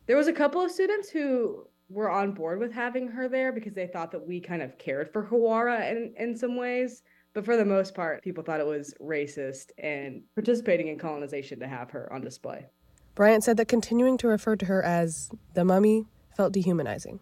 There 0.06 0.16
was 0.16 0.28
a 0.28 0.32
couple 0.32 0.60
of 0.60 0.70
students 0.70 1.10
who 1.10 1.66
were 1.90 2.10
on 2.10 2.32
board 2.32 2.58
with 2.58 2.72
having 2.72 3.08
her 3.08 3.28
there 3.28 3.52
because 3.52 3.74
they 3.74 3.88
thought 3.88 4.12
that 4.12 4.26
we 4.26 4.40
kind 4.40 4.62
of 4.62 4.78
cared 4.78 5.12
for 5.12 5.26
Hawara 5.26 5.90
in, 5.90 6.14
in 6.16 6.36
some 6.36 6.56
ways. 6.56 7.02
But 7.34 7.44
for 7.44 7.56
the 7.56 7.64
most 7.64 7.94
part, 7.94 8.22
people 8.22 8.42
thought 8.42 8.60
it 8.60 8.66
was 8.66 8.94
racist 9.00 9.70
and 9.78 10.22
participating 10.34 10.88
in 10.88 10.98
colonization 10.98 11.60
to 11.60 11.68
have 11.68 11.90
her 11.90 12.12
on 12.12 12.22
display. 12.22 12.66
Bryant 13.14 13.44
said 13.44 13.56
that 13.58 13.68
continuing 13.68 14.16
to 14.18 14.28
refer 14.28 14.56
to 14.56 14.66
her 14.66 14.82
as 14.82 15.30
the 15.54 15.64
mummy 15.64 16.06
felt 16.36 16.52
dehumanizing. 16.52 17.20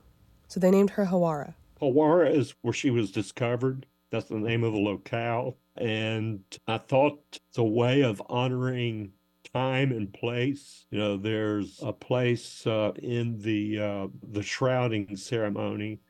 So 0.48 0.60
they 0.60 0.70
named 0.70 0.90
her 0.90 1.06
Hawara. 1.06 1.54
Hawara 1.80 2.34
is 2.34 2.54
where 2.62 2.72
she 2.72 2.90
was 2.90 3.10
discovered. 3.10 3.86
That's 4.10 4.28
the 4.28 4.36
name 4.36 4.64
of 4.64 4.72
the 4.72 4.78
locale. 4.78 5.56
And 5.76 6.40
I 6.66 6.78
thought 6.78 7.20
it's 7.48 7.58
a 7.58 7.64
way 7.64 8.02
of 8.02 8.22
honoring 8.28 9.12
time 9.52 9.92
and 9.92 10.12
place. 10.12 10.86
You 10.90 10.98
know, 10.98 11.16
there's 11.16 11.80
a 11.82 11.92
place 11.92 12.66
uh, 12.66 12.92
in 13.02 13.38
the 13.38 13.78
uh, 13.78 14.08
the 14.30 14.42
shrouding 14.42 15.16
ceremony 15.16 16.00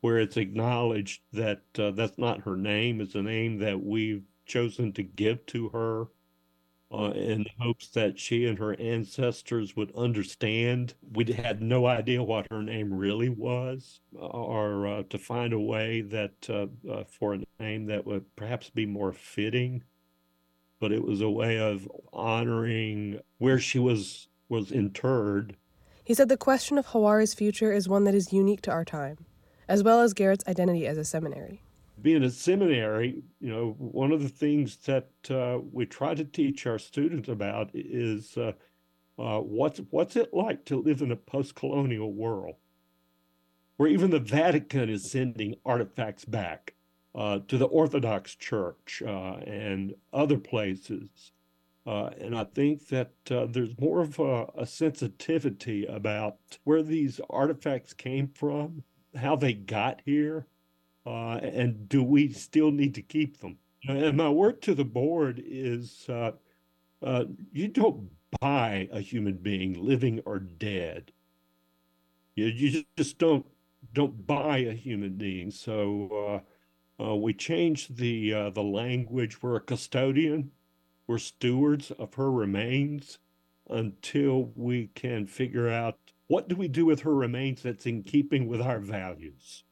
where 0.00 0.18
it's 0.18 0.36
acknowledged 0.36 1.22
that 1.32 1.62
uh, 1.78 1.92
that's 1.92 2.18
not 2.18 2.42
her 2.42 2.56
name; 2.56 3.00
it's 3.00 3.14
a 3.14 3.22
name 3.22 3.58
that 3.58 3.82
we've 3.82 4.24
chosen 4.46 4.92
to 4.94 5.02
give 5.02 5.44
to 5.46 5.68
her. 5.70 6.06
Uh, 6.94 7.10
in 7.12 7.46
hopes 7.58 7.88
that 7.88 8.18
she 8.18 8.44
and 8.44 8.58
her 8.58 8.78
ancestors 8.78 9.74
would 9.74 9.90
understand. 9.96 10.92
We 11.14 11.24
had 11.32 11.62
no 11.62 11.86
idea 11.86 12.22
what 12.22 12.46
her 12.50 12.62
name 12.62 12.92
really 12.92 13.30
was, 13.30 14.00
or 14.12 14.86
uh, 14.86 15.02
to 15.04 15.16
find 15.16 15.54
a 15.54 15.58
way 15.58 16.02
that 16.02 16.50
uh, 16.50 16.66
for 17.04 17.32
a 17.32 17.40
name 17.58 17.86
that 17.86 18.04
would 18.04 18.36
perhaps 18.36 18.68
be 18.68 18.84
more 18.84 19.14
fitting 19.14 19.82
but 20.82 20.90
it 20.90 21.04
was 21.04 21.20
a 21.20 21.30
way 21.30 21.60
of 21.60 21.88
honoring 22.12 23.20
where 23.38 23.60
she 23.60 23.78
was 23.78 24.26
was 24.48 24.72
interred. 24.72 25.54
He 26.02 26.12
said 26.12 26.28
the 26.28 26.36
question 26.36 26.76
of 26.76 26.86
Hawara's 26.86 27.34
future 27.34 27.72
is 27.72 27.88
one 27.88 28.02
that 28.02 28.16
is 28.16 28.32
unique 28.32 28.62
to 28.62 28.72
our 28.72 28.84
time, 28.84 29.24
as 29.68 29.84
well 29.84 30.00
as 30.00 30.12
Garrett's 30.12 30.44
identity 30.48 30.84
as 30.88 30.98
a 30.98 31.04
seminary. 31.04 31.62
Being 32.02 32.24
a 32.24 32.30
seminary, 32.30 33.22
you 33.38 33.48
know, 33.48 33.76
one 33.78 34.10
of 34.10 34.24
the 34.24 34.28
things 34.28 34.76
that 34.78 35.10
uh, 35.30 35.60
we 35.72 35.86
try 35.86 36.16
to 36.16 36.24
teach 36.24 36.66
our 36.66 36.80
students 36.80 37.28
about 37.28 37.70
is 37.74 38.36
uh, 38.36 38.52
uh, 39.20 39.38
what's 39.38 39.80
what's 39.90 40.16
it 40.16 40.34
like 40.34 40.64
to 40.64 40.82
live 40.82 41.00
in 41.00 41.12
a 41.12 41.16
post-colonial 41.16 42.12
world, 42.12 42.56
where 43.76 43.88
even 43.88 44.10
the 44.10 44.18
Vatican 44.18 44.90
is 44.90 45.08
sending 45.08 45.54
artifacts 45.64 46.24
back 46.24 46.74
uh, 47.14 47.40
to 47.48 47.58
the 47.58 47.66
Orthodox 47.66 48.34
Church 48.34 49.02
uh, 49.06 49.36
and 49.46 49.94
other 50.12 50.38
places. 50.38 51.32
Uh, 51.84 52.10
and 52.20 52.36
I 52.36 52.44
think 52.44 52.88
that 52.88 53.12
uh, 53.30 53.46
there's 53.46 53.78
more 53.78 54.02
of 54.02 54.18
a, 54.18 54.46
a, 54.56 54.66
sensitivity 54.66 55.84
about 55.84 56.36
where 56.62 56.82
these 56.82 57.20
artifacts 57.28 57.92
came 57.92 58.28
from, 58.28 58.84
how 59.16 59.34
they 59.34 59.52
got 59.52 60.00
here, 60.04 60.46
uh, 61.04 61.40
and 61.42 61.88
do 61.88 62.04
we 62.04 62.32
still 62.32 62.70
need 62.70 62.94
to 62.94 63.02
keep 63.02 63.40
them? 63.40 63.58
And 63.88 64.16
my 64.16 64.28
word 64.28 64.62
to 64.62 64.76
the 64.76 64.84
board 64.84 65.42
is 65.44 66.08
uh, 66.08 66.32
you 67.52 67.66
don't 67.66 68.08
buy 68.40 68.88
a 68.92 69.00
human 69.00 69.34
being, 69.34 69.74
living 69.84 70.20
or 70.24 70.38
dead. 70.38 71.10
You, 72.36 72.46
you 72.46 72.84
just 72.96 73.18
don't 73.18 73.44
don't 73.92 74.24
buy 74.24 74.58
a 74.58 74.72
human 74.72 75.14
being. 75.14 75.50
So 75.50 76.42
uh, 77.02 77.14
we 77.16 77.34
changed 77.34 77.96
the 77.96 78.32
uh, 78.32 78.50
the 78.50 78.62
language. 78.62 79.42
We're 79.42 79.56
a 79.56 79.60
custodian. 79.60 80.52
We're 81.06 81.18
stewards 81.18 81.90
of 81.92 82.14
her 82.14 82.30
remains 82.30 83.18
until 83.68 84.52
we 84.54 84.88
can 84.94 85.26
figure 85.26 85.68
out 85.68 85.98
what 86.28 86.48
do 86.48 86.56
we 86.56 86.68
do 86.68 86.86
with 86.86 87.00
her 87.00 87.14
remains 87.14 87.62
that's 87.62 87.86
in 87.86 88.02
keeping 88.02 88.46
with 88.46 88.60
our 88.60 88.78
values. 88.78 89.64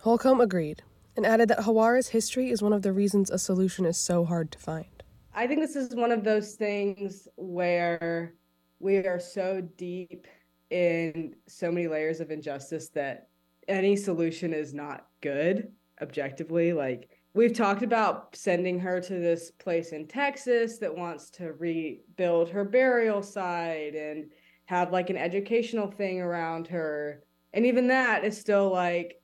Holcomb 0.00 0.40
agreed 0.40 0.82
and 1.16 1.26
added 1.26 1.48
that 1.48 1.60
Hawara's 1.60 2.08
history 2.08 2.50
is 2.50 2.62
one 2.62 2.72
of 2.72 2.82
the 2.82 2.92
reasons 2.92 3.30
a 3.30 3.38
solution 3.38 3.84
is 3.84 3.98
so 3.98 4.24
hard 4.24 4.52
to 4.52 4.58
find. 4.58 5.02
I 5.34 5.46
think 5.46 5.60
this 5.60 5.76
is 5.76 5.94
one 5.94 6.12
of 6.12 6.24
those 6.24 6.54
things 6.54 7.28
where 7.36 8.34
we 8.78 8.98
are 8.98 9.20
so 9.20 9.62
deep 9.76 10.26
in 10.70 11.34
so 11.46 11.70
many 11.70 11.88
layers 11.88 12.20
of 12.20 12.30
injustice 12.30 12.88
that 12.90 13.28
any 13.68 13.96
solution 13.96 14.52
is 14.52 14.72
not 14.72 15.08
good 15.20 15.72
objectively 16.00 16.72
like 16.72 17.08
we've 17.36 17.52
talked 17.52 17.82
about 17.82 18.34
sending 18.34 18.80
her 18.80 18.98
to 18.98 19.12
this 19.12 19.50
place 19.50 19.90
in 19.92 20.08
Texas 20.08 20.78
that 20.78 20.96
wants 20.96 21.28
to 21.28 21.52
rebuild 21.52 22.48
her 22.48 22.64
burial 22.64 23.22
site 23.22 23.94
and 23.94 24.30
have 24.64 24.90
like 24.90 25.10
an 25.10 25.18
educational 25.18 25.90
thing 25.90 26.20
around 26.20 26.66
her. 26.66 27.22
And 27.52 27.66
even 27.66 27.88
that 27.88 28.24
is 28.24 28.40
still 28.40 28.72
like, 28.72 29.16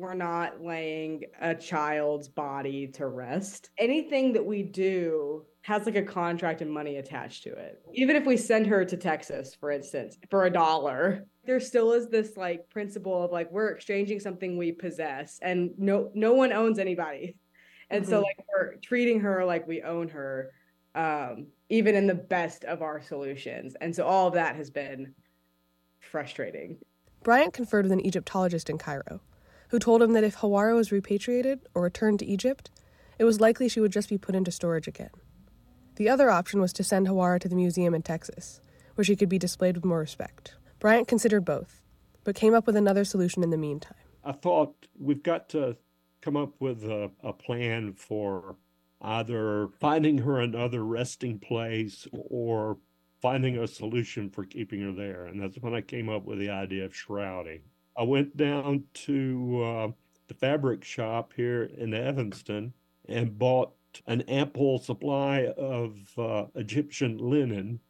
we're 0.00 0.14
not 0.14 0.62
laying 0.62 1.24
a 1.42 1.54
child's 1.54 2.26
body 2.26 2.86
to 2.88 3.06
rest. 3.06 3.68
Anything 3.76 4.32
that 4.32 4.44
we 4.44 4.62
do 4.62 5.44
has 5.60 5.84
like 5.84 5.96
a 5.96 6.02
contract 6.02 6.62
and 6.62 6.72
money 6.72 6.96
attached 6.96 7.42
to 7.42 7.50
it. 7.50 7.82
Even 7.92 8.16
if 8.16 8.24
we 8.24 8.38
send 8.38 8.66
her 8.66 8.82
to 8.82 8.96
Texas, 8.96 9.54
for 9.54 9.70
instance, 9.70 10.16
for 10.30 10.46
a 10.46 10.50
dollar, 10.50 11.26
there 11.44 11.60
still 11.60 11.92
is 11.92 12.08
this 12.08 12.38
like 12.38 12.70
principle 12.70 13.22
of 13.22 13.30
like 13.30 13.52
we're 13.52 13.68
exchanging 13.68 14.18
something 14.18 14.56
we 14.56 14.72
possess 14.72 15.38
and 15.42 15.70
no 15.76 16.10
no 16.14 16.32
one 16.32 16.52
owns 16.52 16.78
anybody. 16.78 17.36
And 17.90 18.02
mm-hmm. 18.02 18.10
so 18.10 18.20
like 18.22 18.38
we're 18.50 18.76
treating 18.76 19.20
her 19.20 19.44
like 19.44 19.68
we 19.68 19.82
own 19.82 20.08
her 20.08 20.50
um 20.94 21.48
even 21.68 21.94
in 21.94 22.06
the 22.06 22.14
best 22.14 22.64
of 22.64 22.80
our 22.80 23.02
solutions. 23.02 23.76
And 23.82 23.94
so 23.94 24.06
all 24.06 24.28
of 24.28 24.34
that 24.34 24.56
has 24.56 24.70
been 24.70 25.14
frustrating. 26.00 26.78
Bryant 27.22 27.52
conferred 27.52 27.84
with 27.84 27.92
an 27.92 28.04
Egyptologist 28.06 28.70
in 28.70 28.78
Cairo 28.78 29.20
who 29.70 29.78
told 29.78 30.02
him 30.02 30.12
that 30.12 30.24
if 30.24 30.36
Hawara 30.36 30.74
was 30.74 30.92
repatriated 30.92 31.60
or 31.74 31.82
returned 31.82 32.18
to 32.18 32.26
Egypt, 32.26 32.70
it 33.18 33.24
was 33.24 33.40
likely 33.40 33.68
she 33.68 33.80
would 33.80 33.92
just 33.92 34.08
be 34.08 34.18
put 34.18 34.34
into 34.34 34.50
storage 34.50 34.88
again. 34.88 35.10
The 35.96 36.08
other 36.08 36.30
option 36.30 36.60
was 36.60 36.72
to 36.74 36.84
send 36.84 37.06
Hawara 37.06 37.40
to 37.40 37.48
the 37.48 37.54
museum 37.54 37.94
in 37.94 38.02
Texas, 38.02 38.60
where 38.94 39.04
she 39.04 39.16
could 39.16 39.28
be 39.28 39.38
displayed 39.38 39.76
with 39.76 39.84
more 39.84 39.98
respect. 39.98 40.54
Bryant 40.78 41.06
considered 41.06 41.44
both, 41.44 41.82
but 42.24 42.34
came 42.34 42.54
up 42.54 42.66
with 42.66 42.76
another 42.76 43.04
solution 43.04 43.42
in 43.42 43.50
the 43.50 43.56
meantime. 43.56 43.98
I 44.24 44.32
thought 44.32 44.86
we've 44.98 45.22
got 45.22 45.48
to 45.50 45.76
come 46.20 46.36
up 46.36 46.54
with 46.58 46.84
a, 46.84 47.10
a 47.22 47.32
plan 47.32 47.92
for 47.92 48.56
either 49.00 49.68
finding 49.78 50.18
her 50.18 50.40
another 50.40 50.84
resting 50.84 51.38
place 51.38 52.06
or 52.12 52.78
finding 53.22 53.58
a 53.58 53.66
solution 53.66 54.30
for 54.30 54.44
keeping 54.44 54.80
her 54.80 54.92
there. 54.92 55.26
And 55.26 55.40
that's 55.40 55.58
when 55.58 55.74
I 55.74 55.80
came 55.80 56.08
up 56.08 56.24
with 56.24 56.38
the 56.38 56.50
idea 56.50 56.84
of 56.86 56.94
shrouding. 56.94 57.60
I 57.96 58.02
went 58.04 58.36
down 58.36 58.84
to 58.94 59.62
uh, 59.62 59.88
the 60.28 60.34
fabric 60.34 60.84
shop 60.84 61.32
here 61.34 61.64
in 61.64 61.92
Evanston 61.92 62.72
and 63.08 63.38
bought 63.38 63.72
an 64.06 64.22
ample 64.22 64.78
supply 64.78 65.46
of 65.56 65.98
uh, 66.16 66.46
Egyptian 66.54 67.18
linen, 67.18 67.80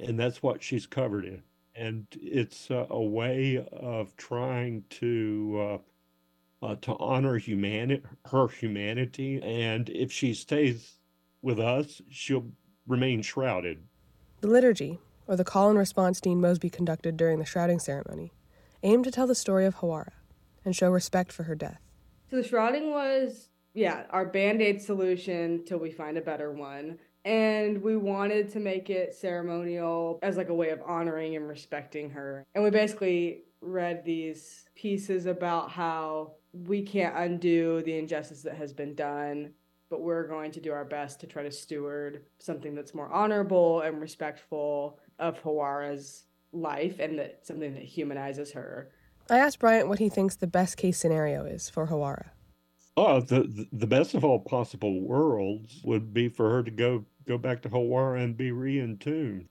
and 0.00 0.18
that's 0.18 0.42
what 0.42 0.62
she's 0.62 0.86
covered 0.86 1.24
in. 1.24 1.42
And 1.74 2.06
it's 2.12 2.70
uh, 2.70 2.86
a 2.90 3.00
way 3.00 3.64
of 3.72 4.16
trying 4.16 4.84
to 4.90 5.80
uh, 6.62 6.66
uh, 6.66 6.76
to 6.82 6.96
honor 6.98 7.36
humanity, 7.38 8.02
her 8.30 8.48
humanity, 8.48 9.40
and 9.42 9.88
if 9.90 10.10
she 10.10 10.34
stays 10.34 10.98
with 11.42 11.60
us, 11.60 12.02
she'll 12.10 12.46
remain 12.86 13.22
shrouded. 13.22 13.84
The 14.40 14.48
liturgy, 14.48 14.98
or 15.28 15.36
the 15.36 15.44
call 15.44 15.70
and 15.70 15.78
response 15.78 16.20
Dean 16.20 16.40
Mosby 16.40 16.70
conducted 16.70 17.16
during 17.16 17.38
the 17.38 17.44
shrouding 17.44 17.78
ceremony, 17.78 18.32
aimed 18.82 19.04
to 19.04 19.10
tell 19.10 19.26
the 19.26 19.34
story 19.34 19.64
of 19.66 19.76
Hawara 19.76 20.12
and 20.64 20.74
show 20.74 20.90
respect 20.90 21.32
for 21.32 21.44
her 21.44 21.54
death. 21.54 21.80
So 22.30 22.36
the 22.36 22.46
shrouding 22.46 22.90
was, 22.90 23.48
yeah, 23.74 24.04
our 24.10 24.26
band 24.26 24.60
aid 24.60 24.82
solution 24.82 25.64
till 25.64 25.78
we 25.78 25.90
find 25.90 26.18
a 26.18 26.22
better 26.22 26.52
one. 26.52 26.98
And 27.24 27.82
we 27.82 27.96
wanted 27.96 28.50
to 28.52 28.60
make 28.60 28.90
it 28.90 29.14
ceremonial 29.14 30.18
as 30.22 30.36
like 30.36 30.48
a 30.48 30.54
way 30.54 30.70
of 30.70 30.80
honoring 30.86 31.36
and 31.36 31.48
respecting 31.48 32.10
her. 32.10 32.44
And 32.54 32.64
we 32.64 32.70
basically 32.70 33.44
read 33.60 34.04
these 34.04 34.64
pieces 34.74 35.26
about 35.26 35.70
how 35.70 36.34
we 36.52 36.82
can't 36.82 37.16
undo 37.16 37.82
the 37.82 37.98
injustice 37.98 38.42
that 38.42 38.56
has 38.56 38.72
been 38.72 38.94
done, 38.94 39.52
but 39.90 40.00
we're 40.00 40.26
going 40.26 40.52
to 40.52 40.60
do 40.60 40.72
our 40.72 40.84
best 40.84 41.20
to 41.20 41.26
try 41.26 41.42
to 41.42 41.50
steward 41.50 42.24
something 42.38 42.74
that's 42.74 42.94
more 42.94 43.12
honorable 43.12 43.80
and 43.80 44.00
respectful 44.00 44.98
of 45.18 45.42
Hawara's 45.42 46.24
life 46.52 46.98
and 46.98 47.18
that 47.18 47.46
something 47.46 47.74
that 47.74 47.84
humanizes 47.84 48.52
her. 48.52 48.90
I 49.30 49.38
asked 49.38 49.58
Bryant 49.58 49.88
what 49.88 49.98
he 49.98 50.08
thinks 50.08 50.36
the 50.36 50.46
best 50.46 50.76
case 50.76 50.98
scenario 50.98 51.44
is 51.44 51.68
for 51.68 51.86
Hawara. 51.86 52.30
Oh, 52.96 53.20
the 53.20 53.66
the 53.72 53.86
best 53.86 54.14
of 54.14 54.24
all 54.24 54.40
possible 54.40 55.00
worlds 55.00 55.80
would 55.84 56.12
be 56.12 56.28
for 56.28 56.50
her 56.50 56.62
to 56.62 56.70
go 56.70 57.04
go 57.26 57.38
back 57.38 57.62
to 57.62 57.68
Hawara 57.68 58.24
and 58.24 58.36
be 58.36 58.50
re-entombed. 58.50 59.48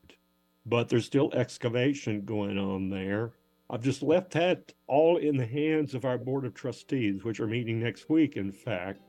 But 0.65 0.89
there's 0.89 1.05
still 1.05 1.31
excavation 1.33 2.25
going 2.25 2.57
on 2.57 2.89
there. 2.89 3.31
I've 3.69 3.83
just 3.83 4.01
left 4.01 4.31
that 4.31 4.73
all 4.87 5.17
in 5.17 5.37
the 5.37 5.45
hands 5.45 5.93
of 5.93 6.03
our 6.03 6.17
board 6.17 6.45
of 6.45 6.53
trustees, 6.53 7.23
which 7.23 7.39
are 7.39 7.47
meeting 7.47 7.79
next 7.79 8.09
week, 8.09 8.35
in 8.35 8.51
fact, 8.51 9.01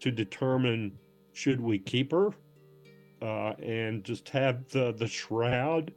to 0.00 0.10
determine 0.10 0.98
should 1.32 1.60
we 1.60 1.78
keep 1.78 2.10
her 2.12 2.30
uh, 3.20 3.52
and 3.62 4.02
just 4.02 4.28
have 4.30 4.68
the 4.70 4.92
the 4.92 5.06
shroud 5.06 5.92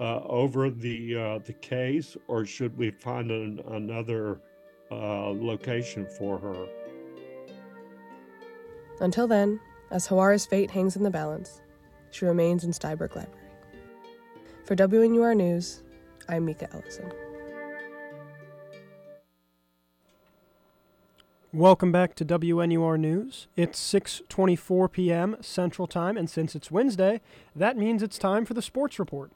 uh, 0.00 0.20
over 0.24 0.70
the 0.70 1.16
uh, 1.16 1.38
the 1.44 1.52
case, 1.52 2.16
or 2.26 2.46
should 2.46 2.76
we 2.76 2.90
find 2.90 3.30
an, 3.30 3.60
another 3.68 4.40
uh, 4.90 5.28
location 5.28 6.06
for 6.18 6.38
her? 6.38 6.66
Until 9.00 9.28
then, 9.28 9.60
as 9.90 10.06
Hawara's 10.06 10.46
fate 10.46 10.70
hangs 10.70 10.96
in 10.96 11.02
the 11.02 11.10
balance, 11.10 11.60
she 12.10 12.24
remains 12.24 12.64
in 12.64 12.70
Styberg 12.70 13.14
Library. 13.14 13.28
For 14.64 14.74
WNUR 14.74 15.36
News, 15.36 15.82
I'm 16.28 16.44
Mika 16.44 16.68
Ellison. 16.72 17.12
Welcome 21.52 21.90
back 21.90 22.14
to 22.14 22.24
WNUR 22.24 22.98
News. 22.98 23.48
It's 23.56 23.78
6:24 23.92 24.92
p.m. 24.92 25.36
Central 25.40 25.86
Time 25.86 26.16
and 26.16 26.30
since 26.30 26.54
it's 26.54 26.70
Wednesday, 26.70 27.20
that 27.54 27.76
means 27.76 28.02
it's 28.02 28.18
time 28.18 28.46
for 28.46 28.54
the 28.54 28.62
sports 28.62 28.98
report. 28.98 29.32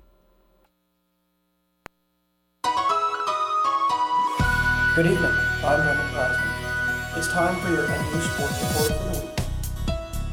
Good 4.95 5.07
evening. 5.07 5.33
I'm 5.65 5.83
Brendan 5.83 6.07
Preisman. 6.15 7.17
It's 7.19 7.27
time 7.33 7.61
for 7.61 7.69
your 7.69 7.89
NU 7.89 8.21
Sports 8.21 8.63
Report 8.63 8.93
for 8.93 9.09
the 9.09 9.27
week. 9.27 9.37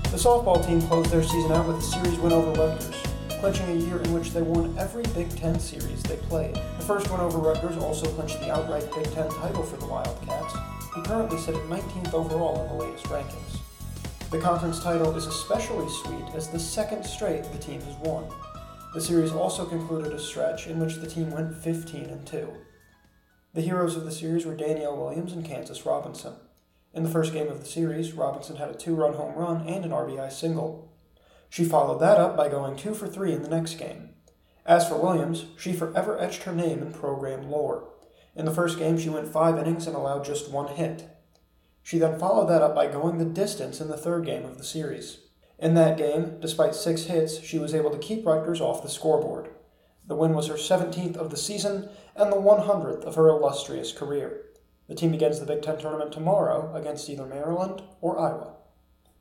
The 0.04 0.18
softball 0.18 0.64
team 0.64 0.84
closed 0.84 1.10
their 1.10 1.24
season 1.24 1.52
out 1.52 1.66
with 1.66 1.78
a 1.78 1.82
series 1.82 2.20
win 2.20 2.32
over 2.32 2.52
Rutgers, 2.52 2.96
clinching 3.40 3.70
a 3.70 3.74
year 3.74 4.00
in 4.00 4.14
which 4.14 4.34
they 4.34 4.44
won 4.44 4.78
every 4.78 5.02
Big 5.16 5.36
Ten 5.36 5.60
series 5.60 6.04
they 6.04 6.18
played. 6.18 6.54
The 6.54 6.86
first 6.86 7.10
win 7.10 7.22
over 7.22 7.40
Rutgers 7.40 7.76
also 7.78 8.06
clinched 8.12 8.40
the 8.40 8.52
outright 8.52 8.88
Big 8.94 9.06
Ten 9.06 9.32
title 9.32 9.64
for 9.64 9.78
the 9.78 9.88
Wildcats, 9.88 10.54
who 10.92 11.02
currently 11.02 11.40
sit 11.40 11.56
at 11.56 11.64
19th 11.64 12.14
overall 12.14 12.62
in 12.62 12.68
the 12.68 12.84
latest 12.84 13.06
rankings. 13.06 13.58
The 14.30 14.40
conference 14.40 14.84
title 14.84 15.16
is 15.16 15.26
especially 15.26 15.90
sweet 15.90 16.36
as 16.36 16.50
the 16.50 16.60
second 16.60 17.04
straight 17.04 17.46
the 17.46 17.58
team 17.58 17.82
has 17.82 17.96
won. 17.96 18.26
The 18.94 19.02
series 19.02 19.32
also 19.32 19.66
concluded 19.66 20.14
a 20.14 20.20
stretch 20.20 20.68
in 20.68 20.78
which 20.78 20.98
the 20.98 21.08
team 21.08 21.32
went 21.32 21.56
15 21.56 22.04
and 22.04 22.28
2. 22.28 22.48
The 23.54 23.62
heroes 23.62 23.98
of 23.98 24.06
the 24.06 24.14
series 24.14 24.46
were 24.46 24.56
Danielle 24.56 24.96
Williams 24.96 25.34
and 25.34 25.44
Kansas 25.44 25.86
Robinson. 25.86 26.36
In 26.94 27.04
the 27.04 27.10
first 27.10 27.34
game 27.34 27.50
of 27.50 27.60
the 27.60 27.66
series, 27.66 28.14
Robinson 28.14 28.56
had 28.56 28.70
a 28.70 28.74
two 28.74 28.96
run 28.96 29.16
home 29.16 29.36
run 29.36 29.68
and 29.68 29.84
an 29.84 29.92
RBI 29.92 30.32
single. 30.32 30.90
She 31.50 31.66
followed 31.66 32.00
that 32.00 32.18
up 32.18 32.38
by 32.38 32.48
going 32.48 32.78
two 32.78 32.94
for 32.94 33.08
three 33.08 33.34
in 33.34 33.44
the 33.44 33.50
next 33.50 33.76
game. 33.76 34.12
As 34.66 34.88
for 34.88 34.96
Williams, 34.96 35.48
she 35.58 35.74
forever 35.74 36.18
etched 36.18 36.44
her 36.44 36.54
name 36.54 36.82
in 36.82 36.94
program 36.94 37.52
lore. 37.52 37.90
In 38.38 38.46
the 38.46 38.54
first 38.54 38.80
game, 38.80 38.98
she 38.98 39.10
went 39.10 39.28
five 39.28 39.58
innings 39.58 39.86
and 39.86 39.98
allowed 39.98 40.24
just 40.24 40.50
one 40.50 40.74
hit. 40.74 41.10
She 41.84 41.98
then 41.98 42.18
followed 42.18 42.48
that 42.48 42.62
up 42.62 42.74
by 42.74 42.88
going 42.88 43.18
the 43.18 43.26
distance 43.26 43.82
in 43.82 43.90
the 43.90 43.98
third 43.98 44.26
game 44.26 44.46
of 44.46 44.60
the 44.60 44.64
series. 44.64 45.20
In 45.60 45.74
that 45.74 45.98
game, 45.98 46.38
despite 46.40 46.74
six 46.74 47.04
hits, 47.04 47.42
she 47.42 47.60
was 47.60 47.76
able 47.76 47.92
to 47.92 47.98
keep 47.98 48.26
Rutgers 48.26 48.62
off 48.62 48.82
the 48.82 48.88
scoreboard. 48.88 49.50
The 50.12 50.18
win 50.18 50.34
was 50.34 50.48
her 50.48 50.56
17th 50.56 51.16
of 51.16 51.30
the 51.30 51.38
season 51.38 51.88
and 52.18 52.30
the 52.30 52.36
100th 52.36 53.06
of 53.06 53.16
her 53.16 53.30
illustrious 53.30 53.94
career. 53.94 54.42
The 54.90 54.94
team 54.94 55.12
begins 55.12 55.40
the 55.40 55.46
Big 55.46 55.62
Ten 55.62 55.78
tournament 55.78 56.12
tomorrow 56.12 56.76
against 56.76 57.10
either 57.10 57.26
Maryland 57.26 57.82
or 58.02 58.20
Iowa. 58.20 58.56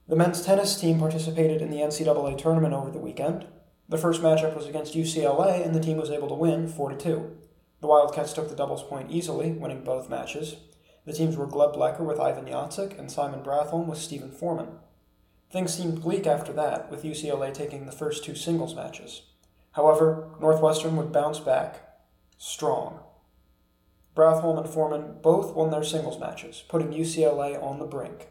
The 0.09 0.17
men's 0.17 0.43
tennis 0.43 0.75
team 0.81 0.99
participated 0.99 1.63
in 1.63 1.71
the 1.71 1.77
NCAA 1.77 2.37
tournament 2.37 2.75
over 2.75 2.91
the 2.91 2.99
weekend. 2.99 3.47
The 3.89 3.99
first 3.99 4.21
matchup 4.21 4.57
was 4.57 4.67
against 4.67 4.97
UCLA, 4.97 5.65
and 5.65 5.77
the 5.77 5.81
team 5.81 5.97
was 5.97 6.11
able 6.11 6.27
to 6.27 6.35
win 6.35 6.67
4 6.67 6.95
2. 6.95 7.37
The 7.81 7.87
Wildcats 7.87 8.33
took 8.33 8.49
the 8.49 8.57
doubles 8.57 8.83
point 8.83 9.13
easily, 9.13 9.53
winning 9.53 9.85
both 9.85 10.11
matches. 10.11 10.57
The 11.05 11.13
teams 11.13 11.37
were 11.37 11.47
Gleb 11.47 11.77
Blekher 11.77 12.01
with 12.01 12.19
Ivan 12.19 12.47
Yatsuk 12.47 12.99
and 12.99 13.13
Simon 13.13 13.45
Bratholm 13.45 13.87
with 13.87 14.01
Stephen 14.01 14.33
Foreman. 14.33 14.81
Things 15.53 15.73
seemed 15.73 16.03
bleak 16.03 16.27
after 16.27 16.53
that, 16.55 16.91
with 16.91 17.05
UCLA 17.05 17.55
taking 17.55 17.87
the 17.87 17.93
first 17.93 18.25
two 18.25 18.35
singles 18.35 18.75
matches. 18.75 19.23
However, 19.73 20.31
Northwestern 20.41 20.97
would 20.97 21.13
bounce 21.13 21.39
back 21.39 21.89
strong. 22.39 23.01
Bratholm 24.17 24.59
and 24.59 24.69
Foreman 24.69 25.19
both 25.23 25.55
won 25.55 25.71
their 25.71 25.85
singles 25.85 26.19
matches, 26.19 26.65
putting 26.69 26.93
UCLA 26.93 27.63
on 27.63 27.79
the 27.79 27.87
brink. 27.87 28.29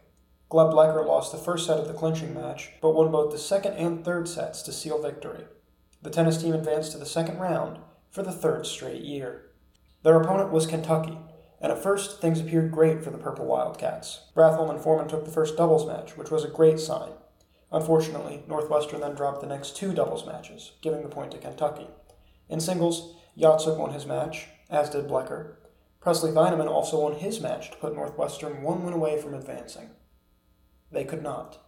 Gleb 0.52 0.73
Blekher 0.73 1.06
lost 1.06 1.32
the 1.32 1.38
first 1.38 1.67
set 1.67 1.78
of 1.78 1.88
the 1.88 1.93
clinching 1.93 2.34
match, 2.34 2.71
but 2.82 2.95
won 2.95 3.12
both 3.12 3.32
the 3.32 3.38
second 3.38 3.73
and 3.73 4.04
third 4.04 4.28
sets 4.28 4.62
to 4.63 4.73
seal 4.73 5.02
victory. 5.02 5.45
The 6.02 6.10
tennis 6.10 6.41
team 6.41 6.54
advanced 6.54 6.91
to 6.93 6.97
the 6.97 7.06
second 7.06 7.39
round 7.39 7.80
for 8.10 8.23
the 8.23 8.32
third 8.32 8.65
straight 8.65 9.04
year. 9.04 9.52
Their 10.04 10.19
opponent 10.19 10.52
was 10.52 10.65
Kentucky, 10.65 11.17
and 11.62 11.71
at 11.71 11.84
first 11.84 12.19
things 12.19 12.39
appeared 12.39 12.71
great 12.71 13.04
for 13.04 13.12
the 13.12 13.17
Purple 13.17 13.45
Wildcats. 13.45 14.21
Bratholm 14.36 14.69
and 14.69 14.82
Foreman 14.82 15.08
took 15.08 15.25
the 15.25 15.32
first 15.32 15.56
doubles 15.56 15.86
match, 15.86 16.17
which 16.17 16.32
was 16.32 16.43
a 16.43 16.49
great 16.49 16.80
sign. 16.80 17.12
Unfortunately, 17.71 18.43
Northwestern 18.47 19.01
then 19.01 19.15
dropped 19.15 19.41
the 19.41 19.47
next 19.47 19.75
two 19.75 19.93
doubles 19.93 20.25
matches, 20.25 20.71
giving 20.82 21.03
the 21.03 21.10
point 21.10 21.32
to 21.32 21.38
Kentucky. 21.38 21.88
In 22.49 22.60
singles, 22.60 23.15
Yatsuk 23.38 23.77
won 23.77 23.93
his 23.93 24.05
match, 24.05 24.47
as 24.69 24.89
did 24.89 25.08
Blekher. 25.08 25.55
Presley 25.99 26.32
Vineman 26.32 26.67
also 26.67 26.99
won 27.01 27.13
his 27.13 27.39
match 27.39 27.71
to 27.71 27.77
put 27.77 27.93
Northwestern 27.93 28.63
one 28.63 28.84
win 28.84 28.93
away 28.93 29.21
from 29.21 29.34
advancing. 29.34 29.89
They 30.91 31.03
could 31.03 31.21
not. 31.21 31.60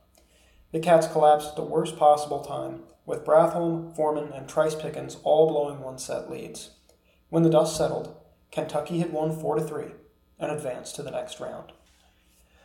The 0.71 0.79
Cats 0.79 1.05
collapsed 1.07 1.49
at 1.49 1.55
the 1.55 1.63
worst 1.63 1.97
possible 1.97 2.43
time, 2.43 2.83
with 3.05 3.25
Bratholm, 3.25 3.95
Foreman, 3.95 4.31
and 4.31 4.47
Trice 4.47 4.73
Pickens 4.73 5.17
all 5.23 5.49
blowing 5.49 5.81
one 5.81 5.97
set 5.97 6.31
leads. 6.31 6.71
When 7.29 7.43
the 7.43 7.49
dust 7.49 7.75
settled, 7.75 8.15
Kentucky 8.51 8.99
had 8.99 9.11
won 9.11 9.37
4 9.37 9.55
to 9.55 9.63
3 9.63 9.85
and 10.39 10.51
advanced 10.51 10.95
to 10.95 11.03
the 11.03 11.11
next 11.11 11.39
round. 11.39 11.73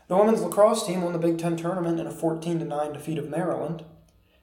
The 0.08 0.16
women's 0.16 0.40
lacrosse 0.40 0.86
team 0.86 1.02
won 1.02 1.12
the 1.12 1.18
Big 1.18 1.36
Ten 1.36 1.56
tournament 1.56 1.98
in 1.98 2.06
a 2.06 2.12
14 2.12 2.66
9 2.66 2.92
defeat 2.92 3.18
of 3.18 3.28
Maryland. 3.28 3.84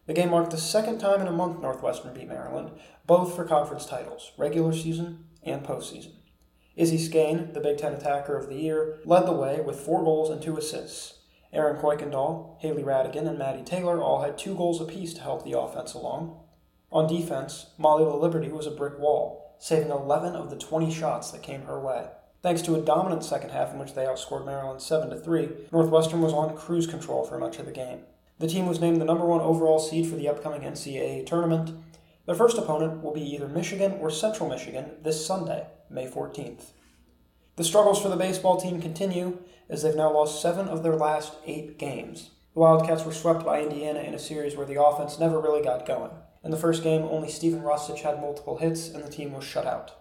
The 0.08 0.13
game 0.13 0.32
marked 0.32 0.52
the 0.52 0.58
second 0.58 0.99
time 0.99 1.21
in 1.21 1.28
a 1.28 1.32
month 1.32 1.62
Northwestern 1.62 2.13
beat 2.13 2.28
Maryland, 2.28 2.71
both 3.08 3.34
for 3.34 3.45
conference 3.45 3.86
titles, 3.86 4.34
regular 4.38 4.73
season 4.73 5.23
and 5.41 5.63
postseason. 5.63 6.12
Izzy 6.76 6.97
Scane, 6.97 7.54
the 7.54 7.62
Big 7.62 7.78
Ten 7.78 7.93
Attacker 7.93 8.36
of 8.36 8.49
the 8.49 8.56
Year, 8.56 8.99
led 9.06 9.26
the 9.26 9.32
way 9.32 9.62
with 9.62 9.80
four 9.80 10.04
goals 10.04 10.30
and 10.30 10.41
two 10.41 10.58
assists, 10.58 11.19
Erin 11.54 11.78
Coykendall, 11.78 12.60
Hailey 12.60 12.84
Rhatigan, 12.84 13.26
and 13.26 13.38
Maddie 13.38 13.63
Taylor 13.63 14.02
all 14.02 14.21
had 14.23 14.38
two 14.38 14.56
goals 14.56 14.82
apiece 14.82 15.13
to 15.13 15.21
help 15.21 15.45
the 15.45 15.58
offense 15.58 15.93
along. 15.93 16.41
On 16.91 17.08
defense, 17.08 17.67
Molly 17.78 18.04
LaLiberty 18.04 18.52
was 18.52 18.67
a 18.67 18.71
brick 18.71 18.99
wall, 18.99 19.56
saving 19.60 19.91
11 19.91 20.36
of 20.36 20.49
the 20.49 20.58
20 20.58 20.91
shots 20.91 21.32
that 21.32 21.41
came 21.41 21.62
her 21.62 21.80
way. 21.80 22.08
Thanks 22.43 22.62
to 22.63 22.75
a 22.75 22.82
dominant 22.82 23.23
second 23.23 23.51
half 23.51 23.71
in 23.71 23.79
which 23.79 23.93
they 23.93 24.03
outscored 24.03 24.45
Maryland 24.45 24.82
7 24.82 25.17
3, 25.17 25.49
Northwestern 25.71 26.19
was 26.19 26.34
on 26.34 26.58
cruise 26.58 26.86
control 26.86 27.23
for 27.23 27.39
much 27.39 27.58
of 27.58 27.65
the 27.65 27.71
game. 27.71 27.99
The 28.39 28.49
team 28.49 28.65
was 28.65 28.82
named 28.82 28.99
the 28.99 29.06
number 29.06 29.25
one 29.25 29.39
overall 29.39 29.79
seed 29.79 30.08
for 30.08 30.17
the 30.17 30.27
upcoming 30.27 30.60
NCAA 30.60 31.25
tournament. 31.25 31.71
Their 32.25 32.36
first 32.36 32.58
opponent 32.58 33.01
will 33.01 33.13
be 33.13 33.21
either 33.21 33.47
Michigan 33.47 33.93
or 33.93 34.10
Central 34.10 34.49
Michigan 34.49 34.91
this 35.01 35.25
Sunday, 35.25 35.67
May 35.89 36.06
14th. 36.06 36.71
The 37.56 37.63
struggles 37.63 38.01
for 38.01 38.10
the 38.10 38.17
baseball 38.17 38.60
team 38.60 38.82
continue 38.82 39.38
as 39.69 39.82
they've 39.82 39.95
now 39.95 40.12
lost 40.12 40.41
seven 40.41 40.67
of 40.67 40.84
their 40.84 40.97
last 40.97 41.36
eight 41.45 41.79
games. 41.79 42.32
The 42.56 42.60
Wildcats 42.60 43.06
were 43.06 43.13
swept 43.13 43.45
by 43.45 43.62
Indiana 43.62 44.01
in 44.01 44.13
a 44.13 44.19
series 44.19 44.58
where 44.58 44.67
the 44.67 44.84
offense 44.84 45.17
never 45.17 45.39
really 45.39 45.63
got 45.63 45.86
going. 45.86 46.12
In 46.43 46.51
the 46.51 46.58
first 46.58 46.84
game, 46.84 47.03
only 47.03 47.29
Stephen 47.29 47.62
Rustich 47.62 48.01
had 48.01 48.19
multiple 48.19 48.58
hits 48.58 48.89
and 48.89 49.01
the 49.01 49.10
team 49.10 49.32
was 49.32 49.45
shut 49.45 49.65
out. 49.65 49.93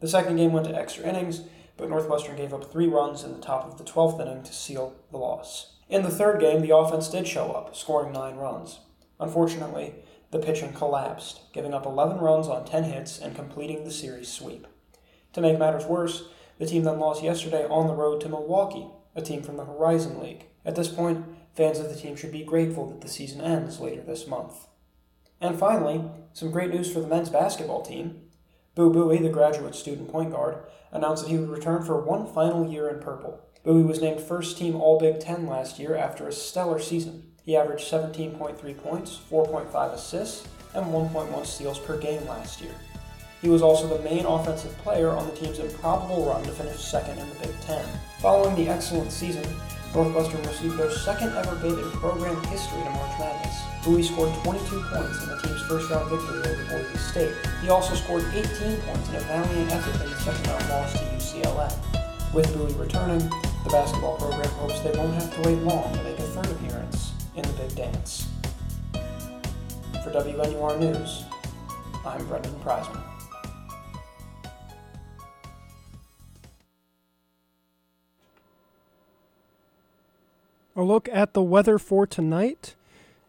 The 0.00 0.08
second 0.08 0.36
game 0.36 0.52
went 0.52 0.66
to 0.66 0.76
extra 0.76 1.08
innings, 1.08 1.44
but 1.78 1.88
Northwestern 1.88 2.36
gave 2.36 2.52
up 2.52 2.70
three 2.70 2.88
runs 2.88 3.24
in 3.24 3.32
the 3.32 3.40
top 3.40 3.64
of 3.64 3.78
the 3.78 3.84
12th 3.84 4.20
inning 4.20 4.42
to 4.42 4.52
seal 4.52 4.96
the 5.10 5.16
loss. 5.16 5.76
In 5.88 6.02
the 6.02 6.10
third 6.10 6.40
game, 6.40 6.60
the 6.60 6.76
offense 6.76 7.08
did 7.08 7.26
show 7.26 7.52
up, 7.52 7.74
scoring 7.74 8.12
nine 8.12 8.36
runs. 8.36 8.80
Unfortunately, 9.18 9.94
the 10.30 10.38
pitching 10.38 10.72
collapsed, 10.74 11.40
giving 11.54 11.72
up 11.72 11.86
11 11.86 12.18
runs 12.18 12.48
on 12.48 12.66
10 12.66 12.84
hits 12.84 13.18
and 13.18 13.34
completing 13.34 13.84
the 13.84 13.90
series 13.90 14.28
sweep. 14.28 14.66
To 15.32 15.40
make 15.40 15.58
matters 15.58 15.86
worse, 15.86 16.24
the 16.58 16.66
team 16.66 16.82
then 16.82 16.98
lost 16.98 17.22
yesterday 17.22 17.64
on 17.66 17.86
the 17.86 17.94
road 17.94 18.20
to 18.20 18.28
Milwaukee, 18.28 18.88
a 19.14 19.22
team 19.22 19.42
from 19.42 19.56
the 19.56 19.64
Horizon 19.64 20.20
League. 20.20 20.46
At 20.64 20.76
this 20.76 20.88
point, 20.88 21.24
fans 21.54 21.78
of 21.78 21.88
the 21.88 21.98
team 21.98 22.16
should 22.16 22.32
be 22.32 22.44
grateful 22.44 22.90
that 22.90 23.00
the 23.00 23.08
season 23.08 23.40
ends 23.40 23.80
later 23.80 24.02
this 24.02 24.26
month. 24.26 24.66
And 25.40 25.58
finally, 25.58 26.02
some 26.32 26.50
great 26.50 26.70
news 26.70 26.92
for 26.92 27.00
the 27.00 27.06
men's 27.06 27.30
basketball 27.30 27.82
team. 27.82 28.22
Boo 28.78 28.92
Buie, 28.92 29.20
the 29.20 29.28
graduate 29.28 29.74
student 29.74 30.08
point 30.08 30.30
guard, 30.30 30.58
announced 30.92 31.24
that 31.24 31.30
he 31.30 31.36
would 31.36 31.48
return 31.48 31.82
for 31.82 32.00
one 32.00 32.32
final 32.32 32.64
year 32.64 32.88
in 32.88 33.00
purple. 33.00 33.44
Buie 33.64 33.84
was 33.84 34.00
named 34.00 34.20
first 34.20 34.56
team 34.56 34.76
All 34.76 35.00
Big 35.00 35.18
Ten 35.18 35.48
last 35.48 35.80
year 35.80 35.96
after 35.96 36.28
a 36.28 36.32
stellar 36.32 36.78
season. 36.78 37.24
He 37.44 37.56
averaged 37.56 37.90
17.3 37.90 38.78
points, 38.78 39.18
4.5 39.28 39.92
assists, 39.94 40.46
and 40.74 40.86
1.1 40.86 41.44
steals 41.44 41.80
per 41.80 41.98
game 41.98 42.24
last 42.28 42.60
year. 42.60 42.70
He 43.42 43.48
was 43.48 43.62
also 43.62 43.88
the 43.88 44.04
main 44.04 44.24
offensive 44.24 44.78
player 44.78 45.10
on 45.10 45.26
the 45.26 45.34
team's 45.34 45.58
improbable 45.58 46.24
run 46.24 46.44
to 46.44 46.52
finish 46.52 46.78
second 46.78 47.18
in 47.18 47.28
the 47.30 47.46
Big 47.46 47.60
Ten. 47.62 47.84
Following 48.20 48.54
the 48.54 48.68
excellent 48.68 49.10
season, 49.10 49.44
Northwestern 49.94 50.42
received 50.42 50.76
their 50.76 50.90
second 50.90 51.32
ever 51.36 51.56
bid 51.56 51.78
in 51.78 51.90
program 51.92 52.36
history 52.44 52.82
to 52.82 52.90
March 52.90 53.18
Madness. 53.18 53.56
Buie 53.82 54.04
scored 54.04 54.32
22 54.44 54.82
points 54.92 55.22
in 55.22 55.28
the 55.30 55.40
team's 55.42 55.62
first 55.62 55.90
round 55.90 56.10
victory 56.10 56.38
over 56.38 56.64
Boise 56.68 56.98
State. 56.98 57.34
He 57.62 57.70
also 57.70 57.94
scored 57.94 58.24
18 58.34 58.44
points 58.82 59.08
in 59.08 59.14
a 59.16 59.20
valiant 59.20 59.72
effort 59.72 60.04
in 60.04 60.10
the 60.10 60.18
second 60.20 60.46
round 60.46 60.68
loss 60.68 60.92
to 60.92 60.98
UCLA. 61.16 62.34
With 62.34 62.46
Buie 62.54 62.78
returning, 62.78 63.20
the 63.64 63.70
basketball 63.70 64.18
program 64.18 64.50
hopes 64.60 64.80
they 64.80 64.92
won't 64.92 65.14
have 65.14 65.34
to 65.34 65.48
wait 65.48 65.58
long 65.62 65.92
to 65.94 66.02
make 66.04 66.18
a 66.18 66.22
third 66.22 66.50
appearance 66.50 67.12
in 67.34 67.42
the 67.42 67.52
big 67.54 67.74
dance. 67.74 68.28
For 70.04 70.10
WNUR 70.10 70.78
News, 70.78 71.24
I'm 72.04 72.26
Brendan 72.26 72.54
Preisman. 72.60 73.07
A 80.78 80.82
look 80.82 81.08
at 81.08 81.34
the 81.34 81.42
weather 81.42 81.76
for 81.76 82.06
tonight. 82.06 82.76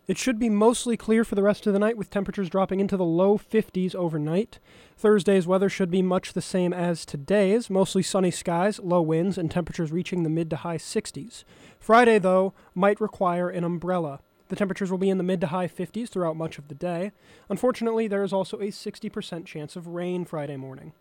It 0.05 0.19
should 0.19 0.37
be 0.37 0.49
mostly 0.49 0.95
clear 0.95 1.23
for 1.23 1.33
the 1.33 1.41
rest 1.41 1.65
of 1.65 1.73
the 1.73 1.79
night 1.79 1.97
with 1.97 2.11
temperatures 2.11 2.47
dropping 2.47 2.79
into 2.79 2.95
the 2.95 3.03
low 3.03 3.39
50s 3.39 3.95
overnight. 3.95 4.59
Thursday's 4.95 5.47
weather 5.47 5.67
should 5.67 5.89
be 5.89 6.03
much 6.03 6.33
the 6.33 6.43
same 6.43 6.73
as 6.73 7.07
today's, 7.07 7.67
mostly 7.67 8.03
sunny 8.03 8.29
skies, 8.29 8.79
low 8.79 9.01
winds, 9.01 9.35
and 9.35 9.49
temperatures 9.49 9.91
reaching 9.91 10.21
the 10.21 10.29
mid 10.29 10.51
to 10.51 10.57
high 10.57 10.77
60s. 10.77 11.43
Friday, 11.79 12.19
though, 12.19 12.53
might 12.75 13.01
require 13.01 13.49
an 13.49 13.63
umbrella. 13.63 14.19
The 14.49 14.55
temperatures 14.55 14.91
will 14.91 14.99
be 14.99 15.09
in 15.09 15.17
the 15.17 15.23
mid 15.23 15.41
to 15.41 15.47
high 15.47 15.67
50s 15.67 16.09
throughout 16.09 16.37
much 16.37 16.59
of 16.59 16.67
the 16.67 16.75
day. 16.75 17.11
Unfortunately, 17.49 18.07
there 18.07 18.23
is 18.23 18.31
also 18.31 18.57
a 18.57 18.67
60% 18.67 19.45
chance 19.47 19.75
of 19.75 19.87
rain 19.87 20.23
Friday 20.23 20.55
morning. 20.55 20.93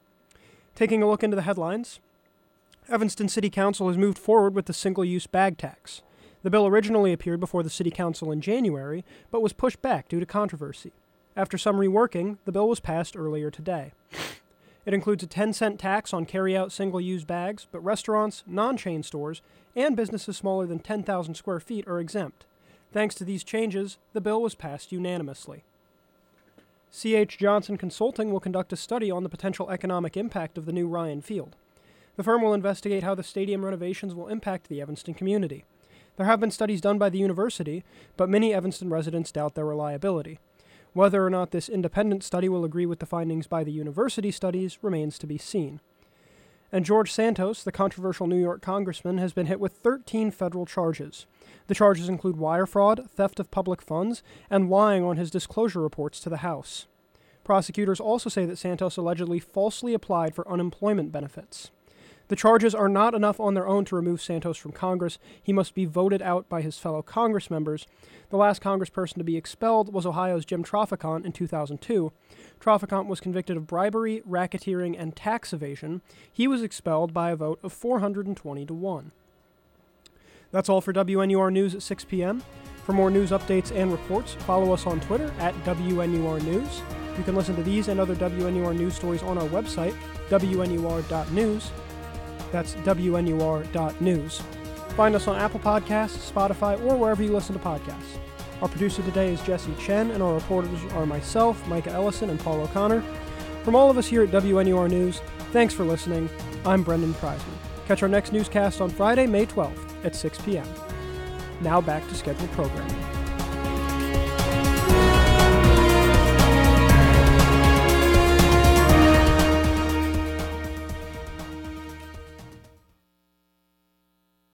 Taking 0.74 1.02
a 1.02 1.10
look 1.10 1.22
into 1.22 1.36
the 1.36 1.42
headlines, 1.42 2.00
Evanston 2.88 3.28
City 3.28 3.50
Council 3.50 3.88
has 3.88 3.98
moved 3.98 4.16
forward 4.16 4.54
with 4.54 4.64
the 4.64 4.72
single 4.72 5.04
use 5.04 5.26
bag 5.26 5.58
tax. 5.58 6.00
The 6.42 6.50
bill 6.50 6.66
originally 6.66 7.12
appeared 7.12 7.40
before 7.40 7.62
the 7.62 7.70
City 7.70 7.90
Council 7.90 8.30
in 8.30 8.40
January, 8.40 9.04
but 9.30 9.42
was 9.42 9.52
pushed 9.52 9.82
back 9.82 10.08
due 10.08 10.20
to 10.20 10.26
controversy. 10.26 10.92
After 11.36 11.58
some 11.58 11.76
reworking, 11.76 12.38
the 12.44 12.52
bill 12.52 12.68
was 12.68 12.80
passed 12.80 13.16
earlier 13.16 13.50
today. 13.50 13.92
It 14.86 14.94
includes 14.94 15.22
a 15.22 15.26
10 15.26 15.52
cent 15.52 15.78
tax 15.78 16.14
on 16.14 16.24
carry-out 16.24 16.72
single-use 16.72 17.24
bags, 17.24 17.66
but 17.70 17.84
restaurants, 17.84 18.42
non-chain 18.46 19.02
stores, 19.02 19.42
and 19.76 19.94
businesses 19.94 20.36
smaller 20.36 20.66
than 20.66 20.78
10,000 20.78 21.34
square 21.34 21.60
feet 21.60 21.86
are 21.86 22.00
exempt. 22.00 22.46
Thanks 22.92 23.14
to 23.16 23.24
these 23.24 23.44
changes, 23.44 23.98
the 24.14 24.20
bill 24.20 24.40
was 24.40 24.54
passed 24.54 24.92
unanimously. 24.92 25.62
C.H. 26.90 27.36
Johnson 27.36 27.76
Consulting 27.76 28.32
will 28.32 28.40
conduct 28.40 28.72
a 28.72 28.76
study 28.76 29.10
on 29.10 29.24
the 29.24 29.28
potential 29.28 29.70
economic 29.70 30.16
impact 30.16 30.56
of 30.56 30.64
the 30.64 30.72
new 30.72 30.88
Ryan 30.88 31.20
Field. 31.20 31.54
The 32.16 32.22
firm 32.22 32.40
will 32.40 32.54
investigate 32.54 33.02
how 33.02 33.14
the 33.14 33.22
stadium 33.22 33.64
renovations 33.64 34.14
will 34.14 34.28
impact 34.28 34.68
the 34.68 34.80
Evanston 34.80 35.12
community. 35.12 35.64
There 36.18 36.26
have 36.26 36.40
been 36.40 36.50
studies 36.50 36.80
done 36.80 36.98
by 36.98 37.10
the 37.10 37.18
university, 37.18 37.84
but 38.16 38.28
many 38.28 38.52
Evanston 38.52 38.90
residents 38.90 39.30
doubt 39.30 39.54
their 39.54 39.64
reliability. 39.64 40.40
Whether 40.92 41.24
or 41.24 41.30
not 41.30 41.52
this 41.52 41.68
independent 41.68 42.24
study 42.24 42.48
will 42.48 42.64
agree 42.64 42.86
with 42.86 42.98
the 42.98 43.06
findings 43.06 43.46
by 43.46 43.62
the 43.62 43.70
university 43.70 44.32
studies 44.32 44.78
remains 44.82 45.16
to 45.20 45.28
be 45.28 45.38
seen. 45.38 45.80
And 46.72 46.84
George 46.84 47.12
Santos, 47.12 47.62
the 47.62 47.70
controversial 47.70 48.26
New 48.26 48.40
York 48.40 48.60
congressman, 48.62 49.18
has 49.18 49.32
been 49.32 49.46
hit 49.46 49.60
with 49.60 49.74
13 49.74 50.32
federal 50.32 50.66
charges. 50.66 51.24
The 51.68 51.74
charges 51.74 52.08
include 52.08 52.36
wire 52.36 52.66
fraud, 52.66 53.08
theft 53.08 53.38
of 53.38 53.52
public 53.52 53.80
funds, 53.80 54.24
and 54.50 54.68
lying 54.68 55.04
on 55.04 55.18
his 55.18 55.30
disclosure 55.30 55.80
reports 55.80 56.18
to 56.20 56.28
the 56.28 56.38
House. 56.38 56.88
Prosecutors 57.44 58.00
also 58.00 58.28
say 58.28 58.44
that 58.44 58.58
Santos 58.58 58.96
allegedly 58.96 59.38
falsely 59.38 59.94
applied 59.94 60.34
for 60.34 60.50
unemployment 60.50 61.12
benefits. 61.12 61.70
The 62.28 62.36
charges 62.36 62.74
are 62.74 62.88
not 62.88 63.14
enough 63.14 63.40
on 63.40 63.54
their 63.54 63.66
own 63.66 63.84
to 63.86 63.96
remove 63.96 64.20
Santos 64.20 64.58
from 64.58 64.72
Congress. 64.72 65.18
He 65.42 65.52
must 65.52 65.74
be 65.74 65.86
voted 65.86 66.20
out 66.20 66.48
by 66.48 66.60
his 66.60 66.78
fellow 66.78 67.02
Congress 67.02 67.50
members. 67.50 67.86
The 68.30 68.36
last 68.36 68.62
congressperson 68.62 69.14
to 69.14 69.24
be 69.24 69.38
expelled 69.38 69.92
was 69.92 70.04
Ohio's 70.04 70.44
Jim 70.44 70.62
Traficant 70.62 71.24
in 71.24 71.32
2002. 71.32 72.12
Traficant 72.60 73.06
was 73.06 73.20
convicted 73.20 73.56
of 73.56 73.66
bribery, 73.66 74.22
racketeering, 74.28 74.94
and 74.98 75.16
tax 75.16 75.54
evasion. 75.54 76.02
He 76.30 76.46
was 76.46 76.62
expelled 76.62 77.14
by 77.14 77.30
a 77.30 77.36
vote 77.36 77.58
of 77.62 77.72
420 77.72 78.66
to 78.66 78.74
1. 78.74 79.12
That's 80.50 80.68
all 80.68 80.82
for 80.82 80.92
WNUR 80.92 81.50
News 81.52 81.74
at 81.74 81.82
6 81.82 82.04
p.m. 82.04 82.42
For 82.84 82.92
more 82.92 83.10
news 83.10 83.30
updates 83.30 83.74
and 83.74 83.90
reports, 83.90 84.34
follow 84.34 84.72
us 84.72 84.86
on 84.86 85.00
Twitter 85.00 85.32
at 85.38 85.54
WNUR 85.64 86.42
News. 86.42 86.82
You 87.16 87.24
can 87.24 87.34
listen 87.34 87.56
to 87.56 87.62
these 87.62 87.88
and 87.88 87.98
other 87.98 88.14
WNUR 88.14 88.76
news 88.76 88.94
stories 88.94 89.22
on 89.22 89.38
our 89.38 89.48
website, 89.48 89.94
WNUR.news. 90.28 91.70
That's 92.52 92.74
WNUR.news. 92.74 94.42
Find 94.90 95.14
us 95.14 95.28
on 95.28 95.36
Apple 95.36 95.60
Podcasts, 95.60 96.30
Spotify, 96.30 96.82
or 96.84 96.96
wherever 96.96 97.22
you 97.22 97.32
listen 97.32 97.56
to 97.56 97.64
podcasts. 97.64 98.18
Our 98.60 98.68
producer 98.68 99.02
today 99.02 99.32
is 99.32 99.40
Jesse 99.42 99.74
Chen, 99.78 100.10
and 100.10 100.22
our 100.22 100.34
reporters 100.34 100.82
are 100.92 101.06
myself, 101.06 101.64
Micah 101.68 101.92
Ellison, 101.92 102.30
and 102.30 102.40
Paul 102.40 102.60
O'Connor. 102.62 103.02
From 103.62 103.76
all 103.76 103.90
of 103.90 103.98
us 103.98 104.06
here 104.06 104.22
at 104.22 104.30
WNUR 104.30 104.90
News, 104.90 105.20
thanks 105.52 105.72
for 105.72 105.84
listening. 105.84 106.28
I'm 106.64 106.82
Brendan 106.82 107.14
Preisman. 107.14 107.54
Catch 107.86 108.02
our 108.02 108.08
next 108.08 108.32
newscast 108.32 108.80
on 108.80 108.90
Friday, 108.90 109.26
May 109.26 109.46
12th 109.46 110.04
at 110.04 110.16
6 110.16 110.38
p.m. 110.42 110.66
Now 111.60 111.80
back 111.80 112.06
to 112.08 112.14
scheduled 112.14 112.50
programming. 112.52 113.17